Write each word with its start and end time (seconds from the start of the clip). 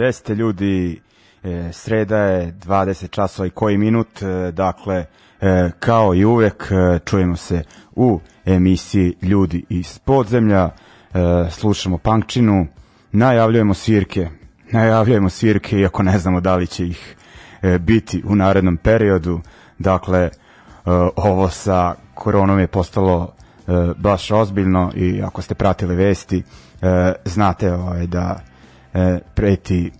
Gde 0.00 0.12
ste 0.12 0.34
ljudi? 0.34 1.00
E, 1.44 1.68
sreda 1.72 2.18
je 2.18 2.52
20 2.52 3.10
časova 3.10 3.46
i 3.46 3.50
koji 3.50 3.78
minut, 3.78 4.22
e, 4.22 4.52
dakle, 4.52 5.04
e, 5.40 5.70
kao 5.78 6.14
i 6.14 6.24
uvek, 6.24 6.68
e, 6.70 6.98
čujemo 7.04 7.36
se 7.36 7.62
u 7.92 8.20
emisiji 8.44 9.14
Ljudi 9.22 9.64
iz 9.68 9.98
podzemlja, 9.98 10.64
e, 10.68 10.70
slušamo 11.50 11.98
Punkčinu, 11.98 12.66
najavljujemo 13.12 13.74
svirke, 13.74 14.28
najavljujemo 14.72 15.28
svirke, 15.28 15.78
iako 15.78 16.02
ne 16.02 16.18
znamo 16.18 16.40
da 16.40 16.56
li 16.56 16.66
će 16.66 16.86
ih 16.86 17.16
e, 17.62 17.78
biti 17.78 18.22
u 18.26 18.36
narednom 18.36 18.76
periodu, 18.76 19.40
dakle, 19.78 20.20
e, 20.20 20.30
ovo 21.16 21.50
sa 21.50 21.94
koronom 22.14 22.58
je 22.58 22.66
postalo 22.66 23.32
e, 23.68 23.72
baš 23.96 24.30
ozbiljno 24.30 24.92
i 24.94 25.22
ako 25.22 25.42
ste 25.42 25.54
pratili 25.54 25.96
vesti, 25.96 26.42
e, 26.82 27.12
znate 27.24 27.72
ovaj, 27.72 28.06
da 28.06 28.49
e, 28.94 29.18
preti 29.34 29.90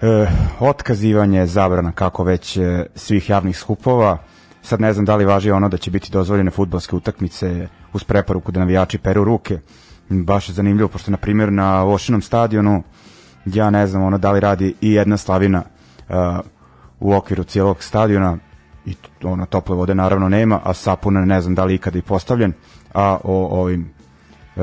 e, 0.00 0.26
otkazivanje, 0.60 1.46
zabrana 1.46 1.92
kako 1.92 2.24
već 2.24 2.56
e, 2.56 2.86
svih 2.94 3.30
javnih 3.30 3.58
skupova. 3.58 4.18
Sad 4.62 4.80
ne 4.80 4.92
znam 4.92 5.04
da 5.04 5.16
li 5.16 5.24
važi 5.24 5.50
ono 5.50 5.68
da 5.68 5.76
će 5.76 5.90
biti 5.90 6.12
dozvoljene 6.12 6.50
futbolske 6.50 6.96
utakmice 6.96 7.68
uz 7.92 8.04
preporuku 8.04 8.52
da 8.52 8.60
navijači 8.60 8.98
peru 8.98 9.24
ruke. 9.24 9.58
Baš 10.08 10.48
je 10.48 10.52
zanimljivo, 10.52 10.88
pošto 10.88 11.10
na 11.10 11.16
primjer 11.16 11.52
na 11.52 11.82
Vošinom 11.82 12.22
stadionu 12.22 12.82
ja 13.44 13.70
ne 13.70 13.86
znam 13.86 14.02
ono 14.02 14.18
da 14.18 14.32
li 14.32 14.40
radi 14.40 14.74
i 14.80 14.92
jedna 14.92 15.16
slavina 15.16 15.62
uh, 16.08 16.14
u 17.00 17.14
okviru 17.14 17.44
cijelog 17.44 17.82
stadiona 17.82 18.38
i 18.86 18.94
ono 19.22 19.46
tople 19.46 19.74
vode 19.76 19.94
naravno 19.94 20.28
nema, 20.28 20.60
a 20.64 20.74
sapun 20.74 21.14
ne 21.14 21.40
znam 21.40 21.54
da 21.54 21.64
li 21.64 21.74
ikada 21.74 21.98
i 21.98 22.02
postavljen, 22.02 22.52
a 22.94 23.18
o 23.24 23.60
ovim 23.60 23.90
uh, 24.56 24.62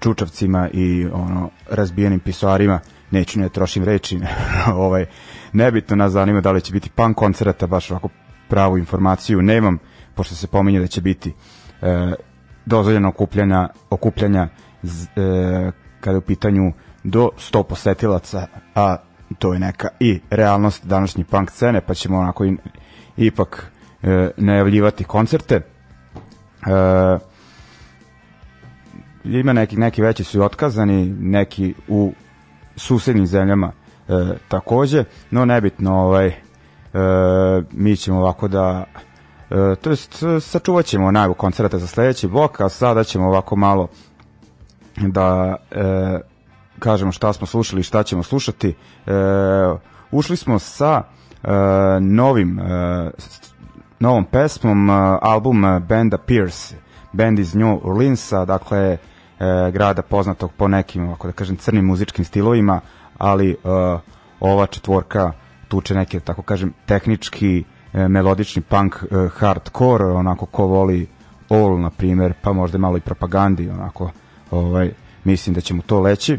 čučavcima 0.00 0.68
i 0.72 1.06
ono 1.12 1.50
razbijenim 1.70 2.20
pisoarima. 2.20 2.80
Neću 3.10 3.40
ne 3.40 3.48
trošim 3.48 3.84
reči 3.84 4.20
ovaj 4.74 5.06
nebitno 5.52 5.96
nas 5.96 6.12
zanima 6.12 6.40
da 6.40 6.52
li 6.52 6.60
će 6.60 6.72
biti 6.72 6.90
pan 6.90 7.14
koncerta 7.14 7.66
baš 7.66 7.90
ovako 7.90 8.08
pravu 8.48 8.78
informaciju 8.78 9.42
nemam 9.42 9.78
pošto 10.14 10.34
se 10.34 10.46
pominje 10.46 10.80
da 10.80 10.86
će 10.86 11.00
biti 11.00 11.34
e, 11.82 12.12
dozvoljeno 12.66 13.08
okupljanja 13.08 13.68
okupljanja 13.90 14.48
z, 14.82 15.04
e, 15.04 15.72
kada 16.00 16.14
je 16.14 16.18
u 16.18 16.20
pitanju 16.20 16.72
do 17.04 17.30
100 17.52 17.62
posetilaca 17.62 18.46
a 18.74 18.96
to 19.38 19.52
je 19.52 19.58
neka 19.58 19.88
i 20.00 20.20
realnost 20.30 20.86
današnje 20.86 21.24
punk 21.24 21.50
scene 21.50 21.80
pa 21.80 21.94
ćemo 21.94 22.18
onako 22.18 22.44
i, 22.44 22.56
ipak 23.16 23.72
e, 24.02 24.30
najavljivati 24.36 25.04
koncerte. 25.04 25.54
E, 25.54 25.60
ima 29.24 29.52
neki, 29.52 29.76
neki 29.76 30.02
veći 30.02 30.24
su 30.24 30.42
otkazani, 30.42 31.14
neki 31.20 31.74
u 31.88 32.12
susednim 32.76 33.26
zemljama 33.26 33.72
e, 34.08 34.12
takođe, 34.48 35.04
no 35.30 35.44
nebitno 35.44 35.94
ovaj, 35.94 36.26
e, 36.26 36.34
mi 37.72 37.96
ćemo 37.96 38.18
ovako 38.18 38.48
da 38.48 38.84
e, 39.50 39.76
to 39.76 39.90
jest 39.90 40.22
sačuvat 40.40 40.86
ćemo 40.86 41.10
najavu 41.10 41.34
koncerta 41.34 41.78
za 41.78 41.86
sledeći 41.86 42.28
blok, 42.28 42.60
a 42.60 42.68
sada 42.68 43.04
ćemo 43.04 43.26
ovako 43.26 43.56
malo 43.56 43.88
da 44.96 45.56
e, 45.70 46.20
kažemo 46.78 47.12
šta 47.12 47.32
smo 47.32 47.46
slušali 47.46 47.80
i 47.80 47.84
šta 47.84 48.02
ćemo 48.02 48.22
slušati. 48.22 48.68
E, 48.68 49.12
ušli 50.10 50.36
smo 50.36 50.58
sa 50.58 51.02
e, 51.42 51.48
novim 52.00 52.58
e, 52.58 53.10
novom 54.00 54.24
pesmom, 54.24 54.90
e, 54.90 54.92
album 55.22 55.64
benda 55.88 56.18
Pierce, 56.18 56.76
band 57.12 57.38
iz 57.38 57.54
New 57.54 57.80
Orleansa, 57.82 58.44
dakle 58.44 58.78
e, 58.78 58.98
grada 59.72 60.02
poznatog 60.02 60.52
po 60.56 60.68
nekim, 60.68 61.10
ako 61.10 61.26
da 61.26 61.32
kažem, 61.32 61.56
crnim 61.56 61.84
muzičkim 61.84 62.24
stilovima, 62.24 62.80
ali 63.18 63.50
e, 63.50 63.56
ova 64.40 64.66
četvorka 64.66 65.32
tuče 65.68 65.94
neke, 65.94 66.20
tako 66.20 66.42
kažem, 66.42 66.72
tehnički, 66.86 67.64
e, 67.92 68.08
melodični 68.08 68.62
punk, 68.62 68.96
e, 69.02 69.28
hardcore, 69.28 70.04
onako 70.04 70.46
ko 70.46 70.66
voli 70.66 71.06
All, 71.48 71.80
na 71.80 71.90
primjer, 71.90 72.34
pa 72.42 72.52
možda 72.52 72.78
malo 72.78 72.96
i 72.96 73.00
propagandi, 73.00 73.70
onako, 73.70 74.10
ovaj, 74.50 74.90
mislim 75.24 75.54
da 75.54 75.60
će 75.60 75.74
mu 75.74 75.82
to 75.82 76.00
leći. 76.00 76.34
E, 76.34 76.38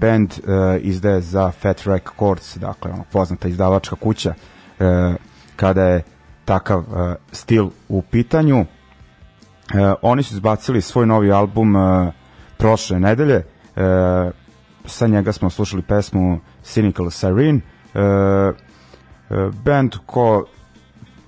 band 0.00 0.32
e, 0.32 0.78
izdaje 0.80 1.20
za 1.20 1.50
Fat 1.50 1.82
Records, 1.86 2.56
dakle, 2.56 2.92
ono, 2.92 3.04
poznata 3.12 3.48
izdavačka 3.48 3.96
kuća, 3.96 4.34
e, 4.78 5.14
kada 5.56 5.84
je 5.84 6.02
takav 6.44 6.80
e, 6.80 7.14
stil 7.32 7.70
u 7.88 8.02
pitanju. 8.02 8.66
E, 9.74 9.94
oni 10.02 10.22
su 10.22 10.34
izbacili 10.34 10.80
svoj 10.80 11.06
novi 11.06 11.32
album 11.32 11.76
e, 11.76 12.12
prošle 12.58 13.00
nedelje. 13.00 13.34
E, 13.36 13.44
sa 14.84 15.06
njega 15.06 15.32
smo 15.32 15.50
slušali 15.50 15.82
pesmu 15.82 16.40
Cynical 16.64 17.10
Siren. 17.10 17.56
E, 17.56 18.00
e, 18.00 18.52
band 19.64 19.94
ko 20.06 20.46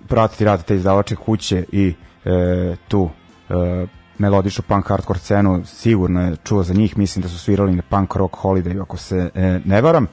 prati 0.08 0.44
rad 0.44 0.64
te 0.64 0.75
izdavače 0.75 1.17
kuće 1.17 1.64
i 1.73 1.94
e, 2.25 2.76
tu 2.88 3.08
e, 3.49 3.87
melodičnu 4.19 4.64
punk 4.69 4.88
hardcore 4.88 5.19
scenu 5.19 5.62
sigurno 5.64 6.23
je 6.23 6.37
čuo 6.44 6.62
za 6.62 6.75
njih, 6.75 6.99
mislim 6.99 7.23
da 7.23 7.29
su 7.29 7.38
svirali 7.38 7.76
na 7.76 7.82
Punk 7.82 8.14
Rock 8.17 8.35
Holiday 8.35 8.82
ako 8.82 8.96
se 8.96 9.31
e, 9.35 9.61
ne 9.64 9.81
varam. 9.81 10.05
E, 10.05 10.08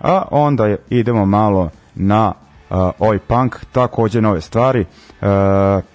a 0.00 0.22
onda 0.30 0.76
idemo 0.90 1.26
malo 1.26 1.70
na 1.94 2.32
uh, 2.70 2.90
Oi 2.98 3.18
Punk, 3.18 3.64
takođe 3.72 4.20
nove 4.20 4.40
stvari. 4.40 4.80
Uh, 4.80 5.26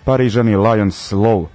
Parižani 0.05 0.55
Lions 0.55 1.11
Low 1.11 1.47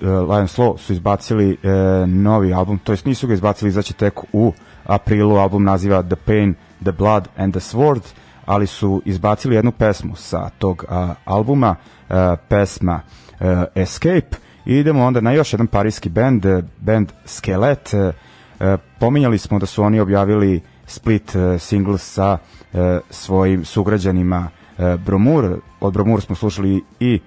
uh, 0.00 0.30
Lions 0.30 0.58
Low 0.58 0.78
su 0.78 0.92
izbacili 0.92 1.50
uh, 1.62 2.08
novi 2.08 2.52
album, 2.54 2.78
to 2.78 2.92
jest 2.92 3.04
nisu 3.04 3.26
ga 3.26 3.34
izbacili, 3.34 3.68
izaći 3.68 3.94
tek 3.94 4.20
u 4.32 4.52
aprilu, 4.84 5.36
album 5.36 5.64
naziva 5.64 6.02
The 6.02 6.16
Pain, 6.16 6.54
The 6.82 6.92
Blood 6.92 7.28
and 7.36 7.54
the 7.54 7.60
Sword, 7.60 8.00
ali 8.46 8.66
su 8.66 9.02
izbacili 9.04 9.54
jednu 9.54 9.72
pesmu 9.72 10.16
sa 10.16 10.50
tog 10.58 10.84
uh, 10.88 11.10
albuma, 11.24 11.76
uh, 12.08 12.16
pesma 12.48 13.00
uh, 13.40 13.46
Escape, 13.74 14.36
i 14.66 14.76
idemo 14.76 15.04
onda 15.04 15.20
na 15.20 15.32
još 15.32 15.52
jedan 15.52 15.66
parijski 15.66 16.08
band, 16.08 16.46
band 16.78 17.12
Skelet, 17.24 17.94
uh, 17.94 18.80
pominjali 18.98 19.38
smo 19.38 19.58
da 19.58 19.66
su 19.66 19.82
oni 19.82 20.00
objavili 20.00 20.60
split 20.86 21.34
uh, 21.34 21.60
single 21.60 21.98
sa 21.98 22.38
uh, 22.72 22.80
svojim 23.10 23.64
sugrađanima 23.64 24.38
uh, 24.38 24.59
Bromur. 25.06 25.60
Od 25.80 25.92
Bromur 25.92 26.20
smo 26.20 26.36
slušali 26.36 26.84
i 27.00 27.20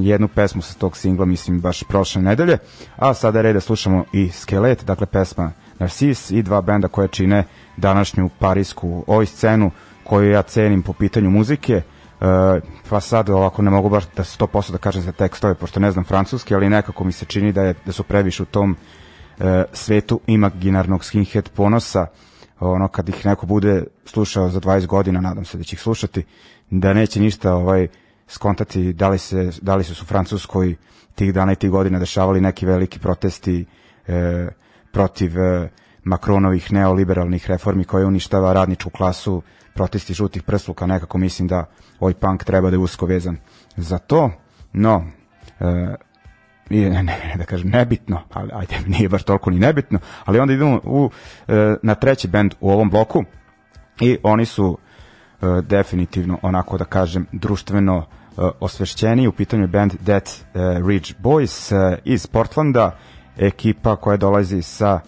jednu 0.00 0.28
pesmu 0.28 0.62
sa 0.62 0.74
tog 0.74 0.96
singla, 0.96 1.24
mislim, 1.24 1.60
baš 1.60 1.82
prošle 1.82 2.22
nedelje, 2.22 2.58
a 2.96 3.14
sada 3.14 3.38
je 3.38 3.42
red 3.42 3.54
da 3.54 3.60
slušamo 3.60 4.04
i 4.12 4.28
Skelet, 4.28 4.84
dakle 4.84 5.06
pesma 5.06 5.52
Narcis 5.78 6.30
i 6.30 6.42
dva 6.42 6.60
benda 6.60 6.88
koje 6.88 7.08
čine 7.08 7.44
današnju 7.76 8.30
parijsku 8.38 9.04
ovoj 9.06 9.26
scenu 9.26 9.70
koju 10.04 10.30
ja 10.30 10.42
cenim 10.42 10.82
po 10.82 10.92
pitanju 10.92 11.30
muzike, 11.30 11.82
Uh, 12.14 12.62
pa 12.88 13.00
sad 13.00 13.30
ovako 13.30 13.62
ne 13.62 13.70
mogu 13.70 13.88
baš 13.88 14.04
da 14.16 14.24
100% 14.24 14.72
da 14.72 14.78
kažem 14.78 15.02
za 15.02 15.12
tekstove, 15.12 15.54
pošto 15.54 15.80
ne 15.80 15.90
znam 15.90 16.04
francuski, 16.04 16.54
ali 16.54 16.68
nekako 16.68 17.04
mi 17.04 17.12
se 17.12 17.24
čini 17.24 17.52
da, 17.52 17.62
je, 17.62 17.74
da 17.86 17.92
su 17.92 18.02
previše 18.02 18.42
u 18.42 18.46
tom 18.46 18.70
uh, 18.70 19.44
svetu 19.72 20.20
imaginarnog 20.26 21.04
skinhead 21.04 21.48
ponosa, 21.48 22.06
ono 22.60 22.88
kad 22.88 23.08
ih 23.08 23.26
neko 23.26 23.46
bude 23.46 23.84
slušao 24.04 24.48
za 24.48 24.60
20 24.60 24.86
godina, 24.86 25.20
nadam 25.20 25.44
se 25.44 25.58
da 25.58 25.64
će 25.64 25.74
ih 25.74 25.80
slušati, 25.80 26.24
da 26.70 26.92
neće 26.92 27.20
ništa 27.20 27.54
ovaj 27.54 27.88
skontati 28.28 28.92
da 28.92 29.08
li, 29.08 29.18
se, 29.18 29.50
da 29.62 29.76
li 29.76 29.84
su 29.84 29.94
su 29.94 30.04
Francuskoj 30.04 30.76
tih 31.14 31.34
dana 31.34 31.52
i 31.52 31.56
tih 31.56 31.70
godina 31.70 31.98
dešavali 31.98 32.40
neki 32.40 32.66
veliki 32.66 32.98
protesti 32.98 33.64
e, 34.06 34.48
protiv 34.92 35.38
e, 35.38 35.68
Makronovih 36.04 36.72
neoliberalnih 36.72 37.50
reformi 37.50 37.84
koje 37.84 38.06
uništava 38.06 38.52
radničku 38.52 38.90
klasu, 38.90 39.42
protesti 39.74 40.14
žutih 40.14 40.42
prsluka, 40.42 40.86
nekako 40.86 41.18
mislim 41.18 41.48
da 41.48 41.64
ovaj 42.00 42.14
punk 42.14 42.44
treba 42.44 42.70
da 42.70 42.74
je 42.74 42.80
usko 42.80 43.06
vezan 43.06 43.36
za 43.76 43.98
to, 43.98 44.30
no 44.72 45.04
e, 45.60 45.94
nije, 46.70 46.90
ne, 46.90 47.02
ne, 47.02 47.34
da 47.36 47.44
kažem 47.44 47.70
nebitno, 47.70 48.22
ali 48.32 48.50
ajde, 48.52 48.74
nije 48.98 49.08
baš 49.08 49.22
toliko 49.22 49.50
ni 49.50 49.58
nebitno, 49.58 49.98
ali 50.24 50.38
onda 50.38 50.54
idemo 50.54 50.80
u, 50.84 51.10
e, 51.48 51.76
na 51.82 51.94
treći 51.94 52.28
bend 52.28 52.54
u 52.60 52.70
ovom 52.70 52.90
bloku 52.90 53.24
i 54.00 54.18
oni 54.22 54.46
su 54.46 54.78
definitivno 55.62 56.38
onako 56.42 56.78
da 56.78 56.84
kažem 56.84 57.26
društveno 57.32 57.96
e, 57.96 58.40
osvešćeni, 58.60 59.26
u 59.26 59.32
pitanju 59.32 59.62
je 59.62 59.68
band 59.68 59.94
Death 60.00 60.30
Ridge 60.88 61.12
Boys 61.22 61.72
iz 62.04 62.26
Portlanda, 62.26 62.98
ekipa 63.38 63.96
koja 63.96 64.16
dolazi 64.16 64.62
sa 64.62 65.00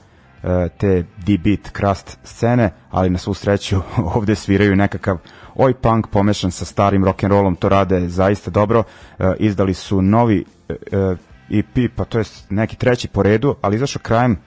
te 0.78 1.04
D-beat 1.26 1.70
crust 1.76 2.18
scene, 2.24 2.70
ali 2.90 3.10
na 3.10 3.18
svu 3.18 3.34
sreću 3.34 3.80
ovde 4.16 4.34
sviraju 4.34 4.76
nekakav 4.76 5.18
oj 5.54 5.74
punk 5.74 6.06
pomešan 6.06 6.50
sa 6.50 6.64
starim 6.64 7.04
rock 7.04 7.24
and 7.24 7.32
rollom, 7.32 7.56
to 7.56 7.68
rade 7.68 8.08
zaista 8.08 8.50
dobro. 8.50 8.82
Izdali 9.38 9.74
su 9.74 10.02
novi 10.02 10.44
EP, 11.50 11.96
pa 11.96 12.04
to 12.04 12.18
je 12.18 12.24
neki 12.50 12.76
treći 12.76 13.08
po 13.08 13.22
redu, 13.22 13.54
ali 13.62 13.76
izašao 13.76 14.02
krajem 14.02 14.38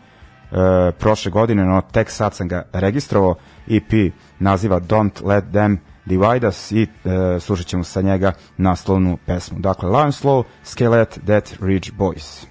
e, 0.51 0.91
prošle 0.91 1.31
godine, 1.31 1.65
no 1.65 1.81
tek 1.91 2.09
sad 2.09 2.33
sam 2.33 2.47
ga 2.47 2.63
registrovao, 2.73 3.35
EP 3.67 4.13
naziva 4.39 4.79
Don't 4.79 5.25
Let 5.25 5.43
Them 5.51 5.79
Divide 6.05 6.47
Us 6.47 6.71
i 6.71 6.81
e, 6.83 7.39
slušat 7.39 7.65
ćemo 7.65 7.83
sa 7.83 8.01
njega 8.01 8.31
naslovnu 8.57 9.17
pesmu. 9.25 9.59
Dakle, 9.59 9.89
Lion 9.89 10.11
Slow, 10.11 10.43
Skelet, 10.63 11.19
Death 11.23 11.63
Ridge 11.63 11.91
Boys. 11.97 12.45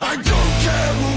I 0.00 0.16
don't 0.16 0.64
care 0.64 1.11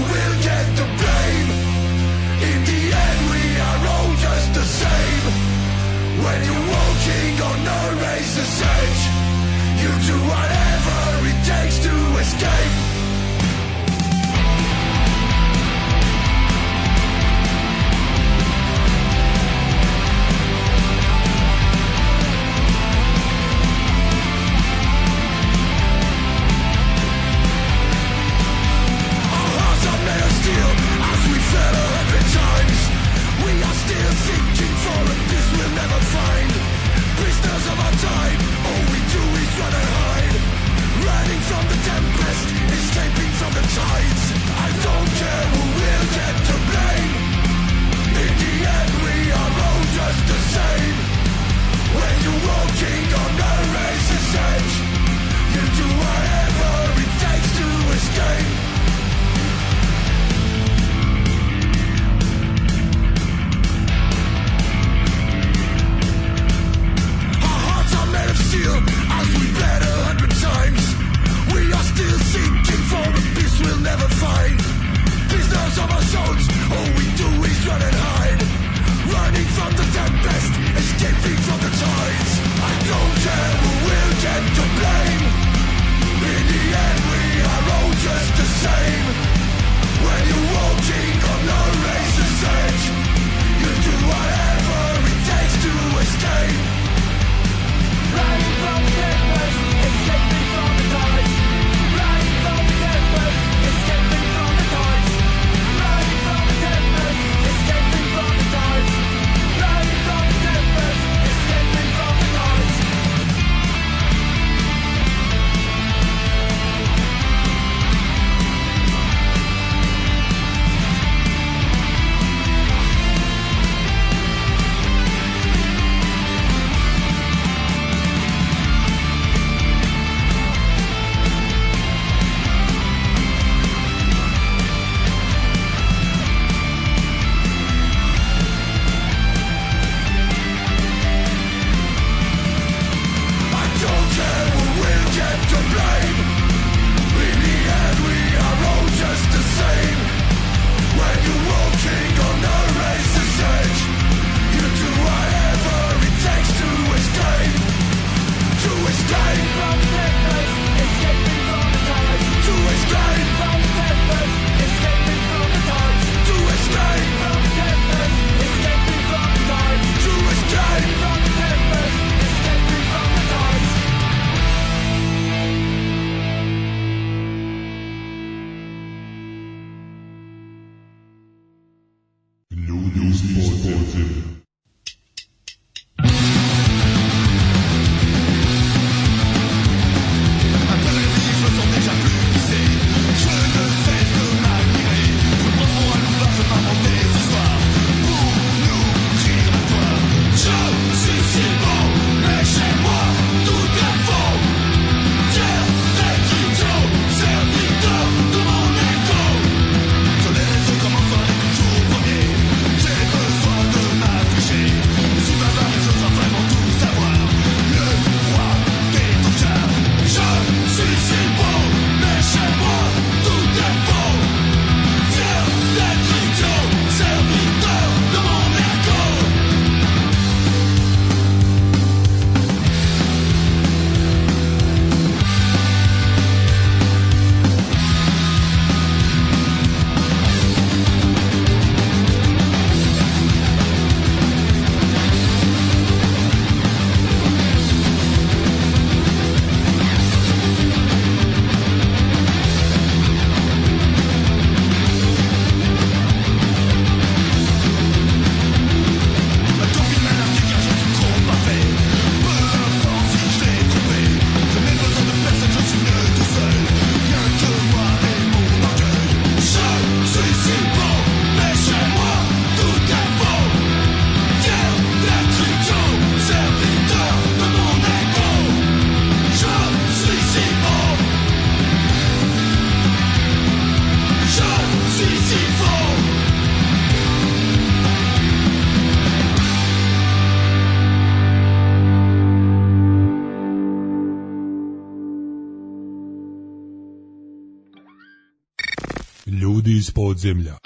podzemlja. 300.16 300.56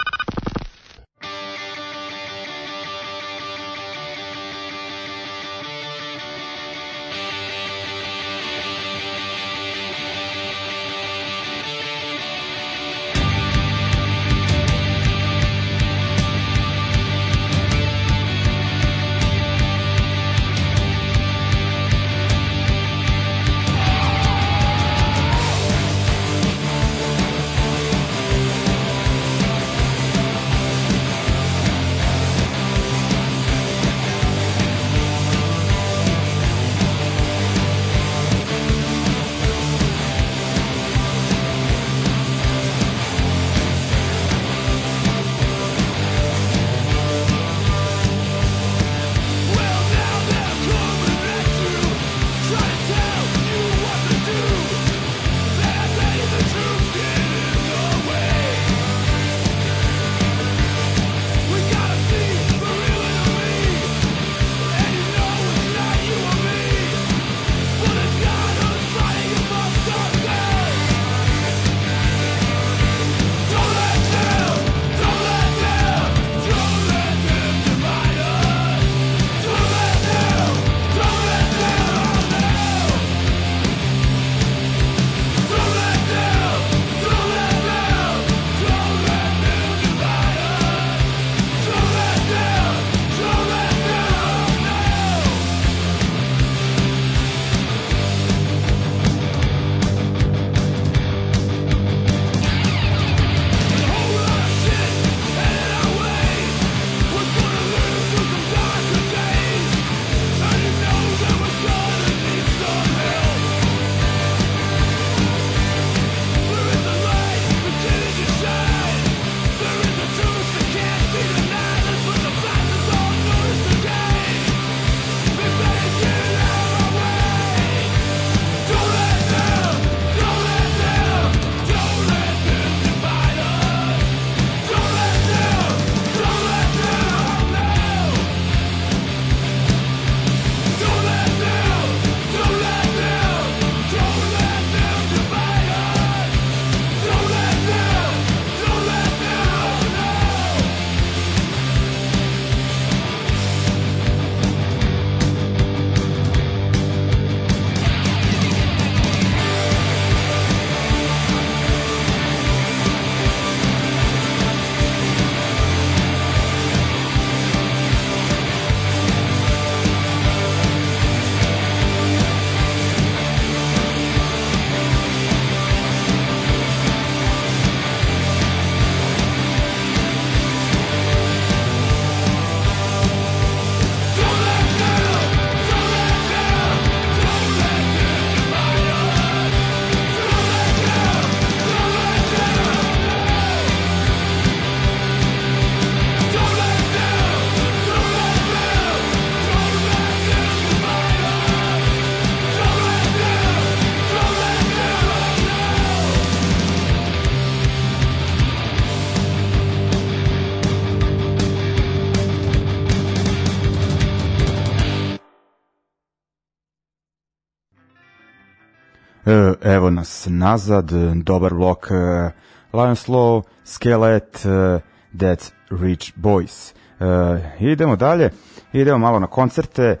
Nas 219.93 220.27
nazad, 220.29 220.91
dobar 221.15 221.53
blok 221.53 221.87
uh, 221.91 222.31
Lion 222.73 222.95
Slow, 222.95 223.43
Skelet, 223.63 224.45
uh, 224.45 224.81
Dead 225.11 225.51
Rich 225.69 226.13
Boys. 226.15 226.73
Uh, 226.99 227.61
idemo 227.61 227.95
dalje, 227.95 228.29
idemo 228.73 228.97
malo 228.97 229.19
na 229.19 229.27
koncerte, 229.27 229.97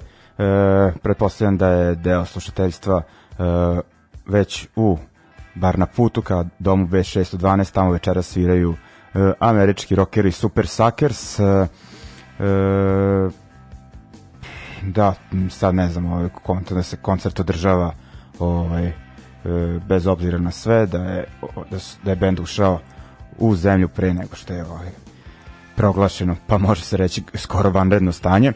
pretpostavljam 1.01 1.57
da 1.57 1.67
je 1.67 1.95
deo 1.95 2.25
slušateljstva 2.25 3.01
već 4.25 4.67
u 4.75 4.97
bar 5.55 5.79
na 5.79 5.85
putu 5.85 6.21
ka 6.21 6.45
domu 6.59 6.87
B612, 6.87 7.73
tamo 7.73 7.91
večera 7.91 8.21
sviraju 8.21 8.75
američki 9.39 9.95
rockeri 9.95 10.31
Super 10.31 10.67
Suckers. 10.67 11.39
Da, 14.83 15.13
sad 15.49 15.75
ne 15.75 15.89
znam, 15.89 16.05
ovaj, 16.05 16.29
da 16.69 16.83
se 16.83 16.97
koncert 16.97 17.39
održava 17.39 17.93
ovaj, 18.39 18.87
E, 18.87 18.93
bez 19.87 20.07
obzira 20.07 20.37
na 20.37 20.51
sve 20.51 20.85
da 20.85 20.97
je 20.97 21.25
da, 21.71 21.77
da 22.03 22.11
je 22.11 22.15
bend 22.15 22.39
ušao 22.39 22.79
u 23.37 23.55
zemlju 23.55 23.87
pre 23.87 24.13
nego 24.13 24.35
što 24.35 24.53
je 24.53 24.65
ovaj 24.65 24.89
proglašeno, 25.75 26.35
pa 26.47 26.57
može 26.57 26.81
se 26.81 26.97
reći 26.97 27.23
skoro 27.33 27.69
vanredno 27.69 28.11
stanje. 28.11 28.47
E, 28.49 28.53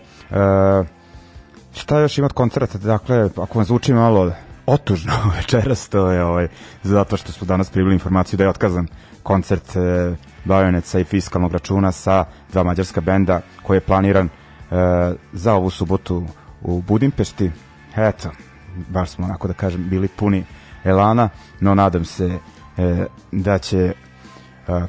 šta 1.74 2.00
još 2.00 2.18
ima 2.18 2.25
od 2.25 2.34
koncerta? 2.34 2.77
Dakle, 2.77 3.30
ako 3.38 3.60
vam 3.60 3.65
zvuči 3.65 3.94
malo 3.94 4.32
otužno 4.65 5.13
večeras, 5.38 5.89
to 5.89 6.12
je 6.12 6.24
ovaj, 6.24 6.48
zato 6.84 7.18
što 7.18 7.32
smo 7.32 7.48
danas 7.48 7.70
pribili 7.70 7.94
informaciju 7.94 8.38
da 8.38 8.44
je 8.44 8.50
otkazan 8.50 8.88
koncert 9.24 9.75
e, 9.75 10.15
Bajoneca 10.46 11.00
i 11.00 11.04
fiskalnog 11.04 11.54
računa 11.54 11.91
sa 11.91 12.26
dva 12.52 12.63
mađarska 12.63 13.02
benda 13.02 13.41
koji 13.63 13.78
je 13.78 13.82
planiran 13.82 14.26
e, 14.26 14.30
za 15.34 15.54
ovu 15.54 15.69
subotu 15.69 16.26
u 16.62 16.82
Budimpešti. 16.82 17.52
Eto, 17.95 18.30
baš 18.89 19.10
smo 19.10 19.26
onako 19.26 19.48
da 19.48 19.54
kažem 19.54 19.89
bili 19.89 20.08
puni 20.08 20.43
elana, 20.86 21.30
no 21.60 21.76
nadam 21.76 22.06
se 22.06 22.39
e, 22.78 23.06
da 23.32 23.58
će, 23.58 23.78
e, 23.78 23.93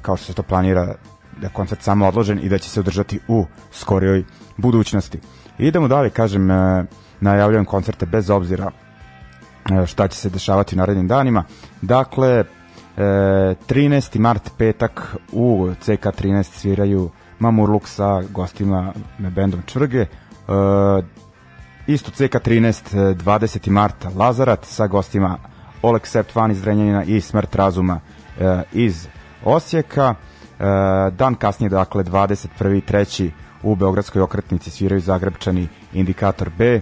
kao 0.02 0.16
što 0.16 0.26
se 0.26 0.34
to 0.34 0.42
planira, 0.42 0.94
da 1.40 1.48
koncert 1.48 1.82
samo 1.82 2.06
odložen 2.06 2.40
i 2.42 2.48
da 2.48 2.58
će 2.58 2.70
se 2.70 2.80
održati 2.80 3.20
u 3.28 3.44
skorijoj 3.72 4.24
budućnosti. 4.56 5.20
Idemo 5.58 5.88
dalje, 5.88 6.10
kažem, 6.10 6.50
e, 6.50 6.84
najavljujem 7.20 7.64
koncerte 7.64 8.06
bez 8.06 8.30
obzira 8.30 8.70
e, 9.70 9.86
šta 9.86 10.08
će 10.08 10.18
se 10.18 10.30
dešavati 10.30 10.74
u 10.74 10.78
narednim 10.78 11.08
danima. 11.08 11.44
Dakle, 11.82 12.44
13. 12.96 14.18
mart 14.18 14.50
petak 14.58 15.16
u 15.32 15.68
CK13 15.86 16.42
sviraju 16.42 17.10
Mamurluk 17.38 17.88
sa 17.88 18.22
gostima 18.30 18.92
bendom 19.18 19.62
Čvrge. 19.66 20.00
E, 20.00 20.06
isto 21.86 22.10
CK13 22.10 23.14
20. 23.14 23.70
marta 23.70 24.10
Lazarat 24.14 24.64
sa 24.64 24.86
gostima 24.86 25.38
All 25.82 25.96
Except 25.96 26.36
One 26.36 26.52
iz 26.52 26.62
Drenjanina 26.62 27.04
i 27.04 27.20
Smrt 27.20 27.54
razuma 27.54 28.00
e, 28.40 28.62
iz 28.72 29.08
Osijeka. 29.44 30.14
E, 30.14 30.64
dan 31.10 31.34
kasnije, 31.34 31.70
dakle 31.70 32.04
21. 32.04 32.48
3. 32.60 33.30
u 33.62 33.76
Beogradskoj 33.76 34.22
okretnici 34.22 34.70
sviraju 34.70 35.00
Zagrebčani 35.00 35.68
Indikator 35.92 36.50
B 36.58 36.64
e, 36.66 36.80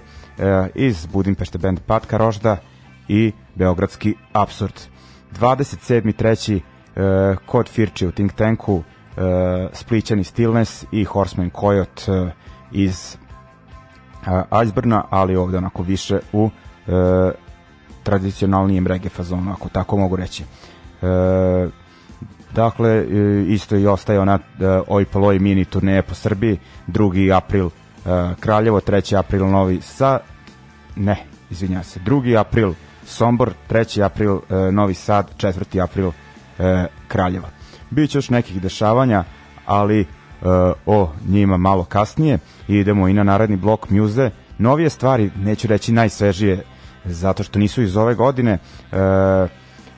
iz 0.75 1.07
Budimpešte 1.07 1.59
band 1.59 1.81
Patka 1.87 2.17
Rožda 2.17 2.57
i 3.09 3.33
Beogradski 3.55 4.15
Absurd. 4.33 4.75
27.3. 5.41 6.61
E, 6.97 7.37
kod 7.47 7.69
Firči 7.69 8.07
u 8.07 8.13
Think 8.13 8.33
Tanku 8.33 8.83
e, 9.17 9.69
Splićani 9.73 10.25
Stillness 10.25 10.85
i 10.93 11.05
Horseman 11.05 11.51
Coyote 11.51 12.27
e, 12.27 12.31
iz 12.73 13.17
e, 14.27 14.43
Iceburna, 14.65 15.05
ali 15.11 15.37
ovde 15.37 15.59
onako 15.59 15.83
više 15.83 16.21
u 16.33 16.51
e, 16.87 16.91
tradicionalnijem 18.05 18.87
reggae 18.87 19.09
fazonu, 19.09 19.53
ako 19.53 19.69
tako 19.69 19.97
mogu 19.97 20.17
reći. 20.17 20.43
E, 20.43 20.47
dakle, 22.55 22.91
e, 22.91 23.05
isto 23.49 23.77
i 23.77 23.87
ostaje 23.87 24.21
ona 24.21 24.35
e, 24.35 24.67
Oj 24.89 25.05
Poloj 25.05 25.39
mini 25.39 25.65
turneje 25.65 26.03
po 26.03 26.15
Srbiji, 26.15 26.59
2. 26.89 27.37
april 27.37 27.67
e, 27.67 27.71
Kraljevo, 28.41 28.81
3. 28.81 29.19
april 29.19 29.47
Novi 29.47 29.81
Sad, 29.81 30.21
ne, 30.97 31.17
izvinja 31.51 31.83
se, 31.83 32.01
2. 32.01 32.41
april 32.41 32.73
Sombor, 33.07 33.53
3. 33.71 34.05
april 34.05 34.41
Novi 34.73 34.95
Sad, 34.95 35.31
4. 35.37 35.83
april 35.83 36.11
Kraljevo. 37.09 37.47
Biće 37.91 38.19
još 38.19 38.31
nekih 38.31 38.63
dešavanja, 38.63 39.25
ali 39.67 40.07
o 40.87 41.11
njima 41.29 41.57
malo 41.57 41.85
kasnije. 41.85 42.39
Idemo 42.69 43.09
i 43.09 43.13
na 43.13 43.23
naredni 43.23 43.57
blok 43.57 43.91
Muse. 43.91 44.31
Novije 44.59 44.91
stvari, 44.91 45.31
neću 45.37 45.69
reći 45.69 45.93
najsvežije, 45.93 46.63
zato 47.05 47.43
što 47.43 47.59
nisu 47.59 47.83
iz 47.83 47.97
ove 47.97 48.15
godine, 48.15 48.53
e, 48.53 48.97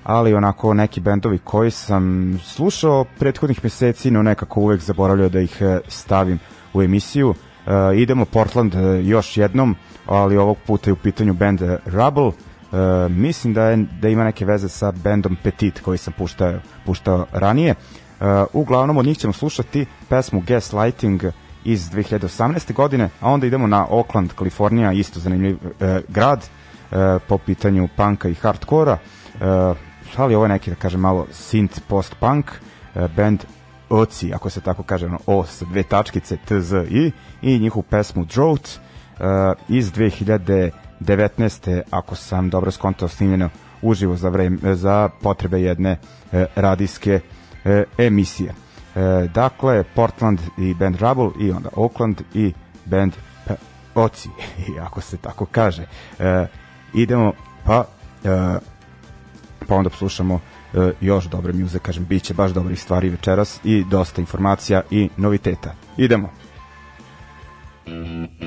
ali 0.04 0.34
onako 0.34 0.74
neki 0.74 1.00
bendovi 1.00 1.38
koji 1.38 1.70
sam 1.70 2.34
slušao 2.44 3.04
prethodnih 3.18 3.64
meseci, 3.64 4.10
no 4.10 4.22
nekako 4.22 4.60
uvek 4.60 4.80
zaboravljao 4.80 5.28
da 5.28 5.40
ih 5.40 5.56
e, 5.60 5.80
stavim 5.88 6.38
u 6.74 6.82
emisiju. 6.82 7.34
E, 7.66 7.96
idemo 7.96 8.24
Portland 8.24 8.74
e, 8.74 8.78
još 9.04 9.36
jednom, 9.36 9.76
ali 10.06 10.36
ovog 10.36 10.56
puta 10.66 10.90
je 10.90 10.92
u 10.92 10.96
pitanju 10.96 11.34
band 11.34 11.60
Rubble. 11.84 12.30
E, 12.72 13.08
mislim 13.08 13.54
da, 13.54 13.64
je, 13.64 13.86
da 14.00 14.08
ima 14.08 14.24
neke 14.24 14.44
veze 14.44 14.68
sa 14.68 14.92
bendom 14.92 15.36
Petit 15.42 15.80
koji 15.80 15.98
sam 15.98 16.12
puštao, 16.18 16.54
puštao 16.86 17.26
ranije. 17.32 17.70
E, 17.70 17.74
uglavnom 18.52 18.96
od 18.96 19.06
njih 19.06 19.18
ćemo 19.18 19.32
slušati 19.32 19.86
pesmu 20.08 20.42
Gaslighting 20.46 21.22
iz 21.64 21.90
2018. 21.90 22.72
godine, 22.72 23.08
a 23.20 23.30
onda 23.30 23.46
idemo 23.46 23.66
na 23.66 23.86
Oakland, 23.90 24.32
Kalifornija, 24.32 24.92
isto 24.92 25.20
zanimljiv 25.20 25.56
e, 25.80 26.00
grad 26.08 26.38
e, 26.38 26.65
po 27.28 27.38
pitanju 27.38 27.88
punka 27.96 28.28
i 28.28 28.34
hardkora. 28.34 28.98
E, 29.40 29.74
ali 30.16 30.34
ovo 30.34 30.44
je 30.44 30.48
neki, 30.48 30.70
da 30.70 30.76
kažem, 30.76 31.00
malo 31.00 31.26
synth 31.32 31.80
post-punk, 31.88 32.50
e, 32.94 33.08
band 33.16 33.44
Oci, 33.90 34.32
ako 34.34 34.50
se 34.50 34.60
tako 34.60 34.82
kaže, 34.82 35.06
ono, 35.06 35.18
O 35.26 35.44
sa 35.44 35.64
dve 35.64 35.82
tačkice, 35.82 36.36
T, 36.36 36.60
Z, 36.60 36.86
I, 36.90 37.12
i 37.42 37.58
njihovu 37.58 37.82
pesmu 37.82 38.24
Drought 38.24 38.68
e, 38.68 38.78
iz 39.68 39.92
2000 39.92 40.70
19. 41.00 41.82
ako 41.90 42.14
sam 42.14 42.50
dobro 42.50 42.70
skontao 42.70 43.08
snimljeno 43.08 43.48
uživo 43.82 44.16
za 44.16 44.28
vreme 44.28 44.74
za 44.74 45.08
potrebe 45.22 45.60
jedne 45.60 45.98
e, 46.32 46.46
radijske 46.56 47.20
e, 47.64 47.84
emisije. 47.98 48.54
E, 48.94 49.28
dakle 49.34 49.84
Portland 49.94 50.40
i 50.58 50.74
band 50.74 50.96
Rubble 50.96 51.46
i 51.46 51.50
onda 51.50 51.68
Oakland 51.74 52.22
i 52.34 52.52
band 52.84 53.12
Oci, 53.94 54.28
ako 54.86 55.00
se 55.00 55.16
tako 55.16 55.46
kaže. 55.46 55.86
E, 56.18 56.46
idemo 56.96 57.32
pa 57.64 57.84
e, 58.24 58.58
pa 59.66 59.74
onda 59.74 59.90
slušamo 59.90 60.40
e, 60.74 60.92
još 61.00 61.24
dobre 61.24 61.52
muze, 61.52 61.78
kažem, 61.78 62.04
bit 62.04 62.22
će 62.22 62.34
baš 62.34 62.50
dobrih 62.50 62.80
stvari 62.80 63.08
večeras 63.08 63.60
i 63.64 63.84
dosta 63.90 64.20
informacija 64.20 64.82
i 64.90 65.08
noviteta. 65.16 65.74
Idemo! 65.96 66.30
Thank 67.86 68.40
you. 68.40 68.46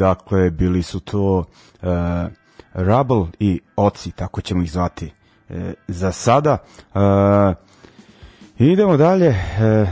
Dakle, 0.00 0.50
bili 0.50 0.82
su 0.82 1.00
to 1.00 1.44
e, 1.82 1.86
Rubble 2.74 3.26
i 3.38 3.60
Oci, 3.76 4.10
tako 4.10 4.40
ćemo 4.40 4.62
ih 4.62 4.72
zvati 4.72 5.12
e, 5.48 5.74
za 5.88 6.12
sada. 6.12 6.58
E, 6.94 7.54
idemo 8.58 8.96
dalje, 8.96 9.26
e, 9.26 9.86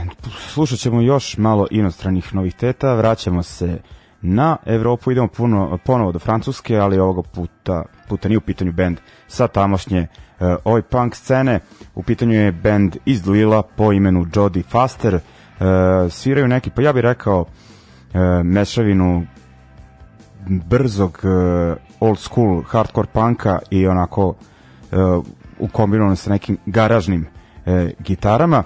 slušat 0.53 0.79
ćemo 0.79 1.01
još 1.01 1.37
malo 1.37 1.67
inostranih 1.71 2.35
noviteta, 2.35 2.93
vraćamo 2.93 3.43
se 3.43 3.79
na 4.21 4.57
Evropu, 4.65 5.11
idemo 5.11 5.27
puno, 5.27 5.77
ponovo 5.85 6.11
do 6.11 6.19
Francuske, 6.19 6.77
ali 6.77 6.99
ovoga 6.99 7.21
puta, 7.21 7.83
puta 8.07 8.27
nije 8.27 8.37
u 8.37 8.41
pitanju 8.41 8.71
band 8.71 8.97
sa 9.27 9.47
tamošnje 9.47 10.07
uh, 10.39 10.47
oj 10.63 10.81
punk 10.81 11.15
scene, 11.15 11.59
u 11.95 12.03
pitanju 12.03 12.33
je 12.33 12.51
band 12.51 12.95
iz 13.05 13.27
Lila 13.27 13.61
po 13.61 13.91
imenu 13.93 14.25
Jody 14.25 14.63
Faster, 14.63 15.15
uh, 15.15 15.21
sviraju 16.11 16.47
neki, 16.47 16.69
pa 16.69 16.81
ja 16.81 16.93
bih 16.93 17.01
rekao, 17.01 17.41
uh, 17.41 17.47
mešavinu 18.43 19.25
brzog 20.47 21.19
uh, 21.23 21.77
old 21.99 22.19
school 22.19 22.63
hardcore 22.63 23.07
punka 23.13 23.59
i 23.69 23.87
onako 23.87 24.27
uh, 24.27 25.23
ukombinovano 25.59 26.15
sa 26.15 26.29
nekim 26.29 26.57
garažnim 26.65 27.25
uh, 27.65 27.73
gitarama. 27.99 28.63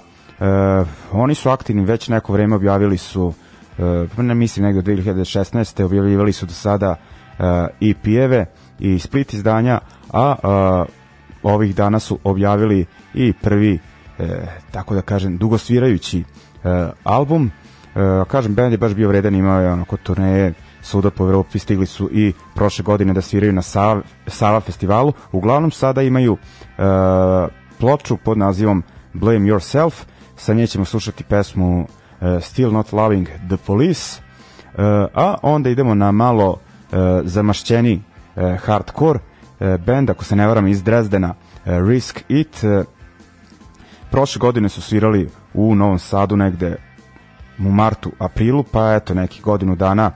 Oni 1.11 1.35
su 1.35 1.49
aktivni 1.49 1.85
već 1.85 2.07
neko 2.07 2.33
vreme 2.33 2.55
objavili 2.55 2.97
su 2.97 3.25
uh, 3.25 4.17
ne 4.17 4.35
mislim 4.35 4.65
negde 4.65 4.79
od 4.79 4.85
2016. 4.85 5.83
objavljivali 5.83 6.33
su 6.33 6.45
do 6.45 6.53
sada 6.53 6.89
uh, 6.91 7.45
EP-eve 7.81 8.45
i 8.79 8.99
split 8.99 9.33
izdanja, 9.33 9.79
a 10.13 10.85
ovih 11.43 11.75
dana 11.75 11.99
su 11.99 12.19
objavili 12.23 12.85
i 13.13 13.33
prvi 13.33 13.79
uh, 14.19 14.25
tako 14.71 14.95
da 14.95 15.01
kažem 15.01 15.37
dugosvirajući 15.37 16.19
uh, 16.19 16.71
album 17.03 17.51
uh, 17.95 18.27
kažem 18.27 18.55
band 18.55 18.71
je 18.71 18.77
baš 18.77 18.93
bio 18.93 19.07
vredan 19.07 19.35
imao 19.35 19.61
je 19.61 19.71
onako 19.71 19.97
turneje 19.97 20.53
svuda 20.83 21.09
po 21.09 21.23
Evropi 21.23 21.59
stigli 21.59 21.85
su 21.85 22.09
i 22.11 22.33
prošle 22.55 22.83
godine 22.83 23.13
da 23.13 23.21
sviraju 23.21 23.53
na 23.53 23.61
Sava, 23.61 24.01
Sava 24.27 24.59
festivalu. 24.59 25.13
Uglavnom 25.31 25.71
sada 25.71 26.01
imaju 26.01 26.33
uh, 26.33 26.37
ploču 27.79 28.17
pod 28.17 28.37
nazivom 28.37 28.83
Blame 29.13 29.39
Yourself. 29.39 29.93
Sa 30.35 30.53
nje 30.53 30.67
ćemo 30.67 30.85
slušati 30.85 31.23
pesmu 31.23 31.81
uh, 31.81 32.43
Still 32.43 32.71
Not 32.71 32.91
Loving 32.91 33.27
the 33.47 33.57
Police. 33.57 34.21
Uh, 34.73 34.81
a 35.13 35.35
onda 35.41 35.69
idemo 35.69 35.95
na 35.95 36.11
malo 36.11 36.49
uh, 36.49 36.97
zamašćeni 37.23 38.01
uh, 38.35 38.43
hardcore 38.59 39.19
uh, 39.19 39.77
band 39.85 40.09
ako 40.09 40.23
se 40.23 40.35
ne 40.35 40.47
varam 40.47 40.67
iz 40.67 40.83
Dresdena 40.83 41.29
uh, 41.29 41.71
Risk 41.89 42.23
It. 42.29 42.63
Uh, 42.63 42.85
prošle 44.11 44.39
godine 44.39 44.69
su 44.69 44.81
svirali 44.81 45.29
u 45.53 45.75
Novom 45.75 45.99
Sadu 45.99 46.37
negde 46.37 46.75
u 47.59 47.71
martu, 47.71 48.11
aprilu, 48.19 48.63
pa 48.63 48.93
eto 48.93 49.13
neki 49.13 49.41
godinu 49.41 49.75
dana 49.75 50.11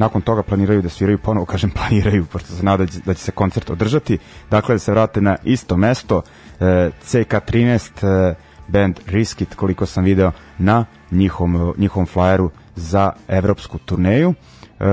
nakon 0.00 0.22
toga 0.22 0.42
planiraju 0.42 0.82
da 0.82 0.88
sviraju 0.88 1.18
ponovo, 1.18 1.46
kažem 1.54 1.70
planiraju, 1.70 2.26
pošto 2.26 2.52
se 2.52 2.64
nada 2.64 2.86
da 3.04 3.14
će 3.14 3.22
se 3.22 3.32
koncert 3.32 3.70
održati, 3.70 4.18
dakle 4.50 4.74
da 4.74 4.78
se 4.78 4.92
vrate 4.92 5.20
na 5.20 5.36
isto 5.44 5.76
mesto, 5.76 6.22
e, 6.60 6.90
CK13 7.04 8.06
e, 8.06 8.34
band 8.68 9.00
Riskit, 9.06 9.54
koliko 9.54 9.86
sam 9.86 10.04
video 10.04 10.32
na 10.58 10.84
njihovom, 11.10 11.74
njihovom 11.78 12.06
flyeru 12.06 12.48
za 12.76 13.12
evropsku 13.28 13.78
turneju. 13.78 14.34
E, 14.80 14.84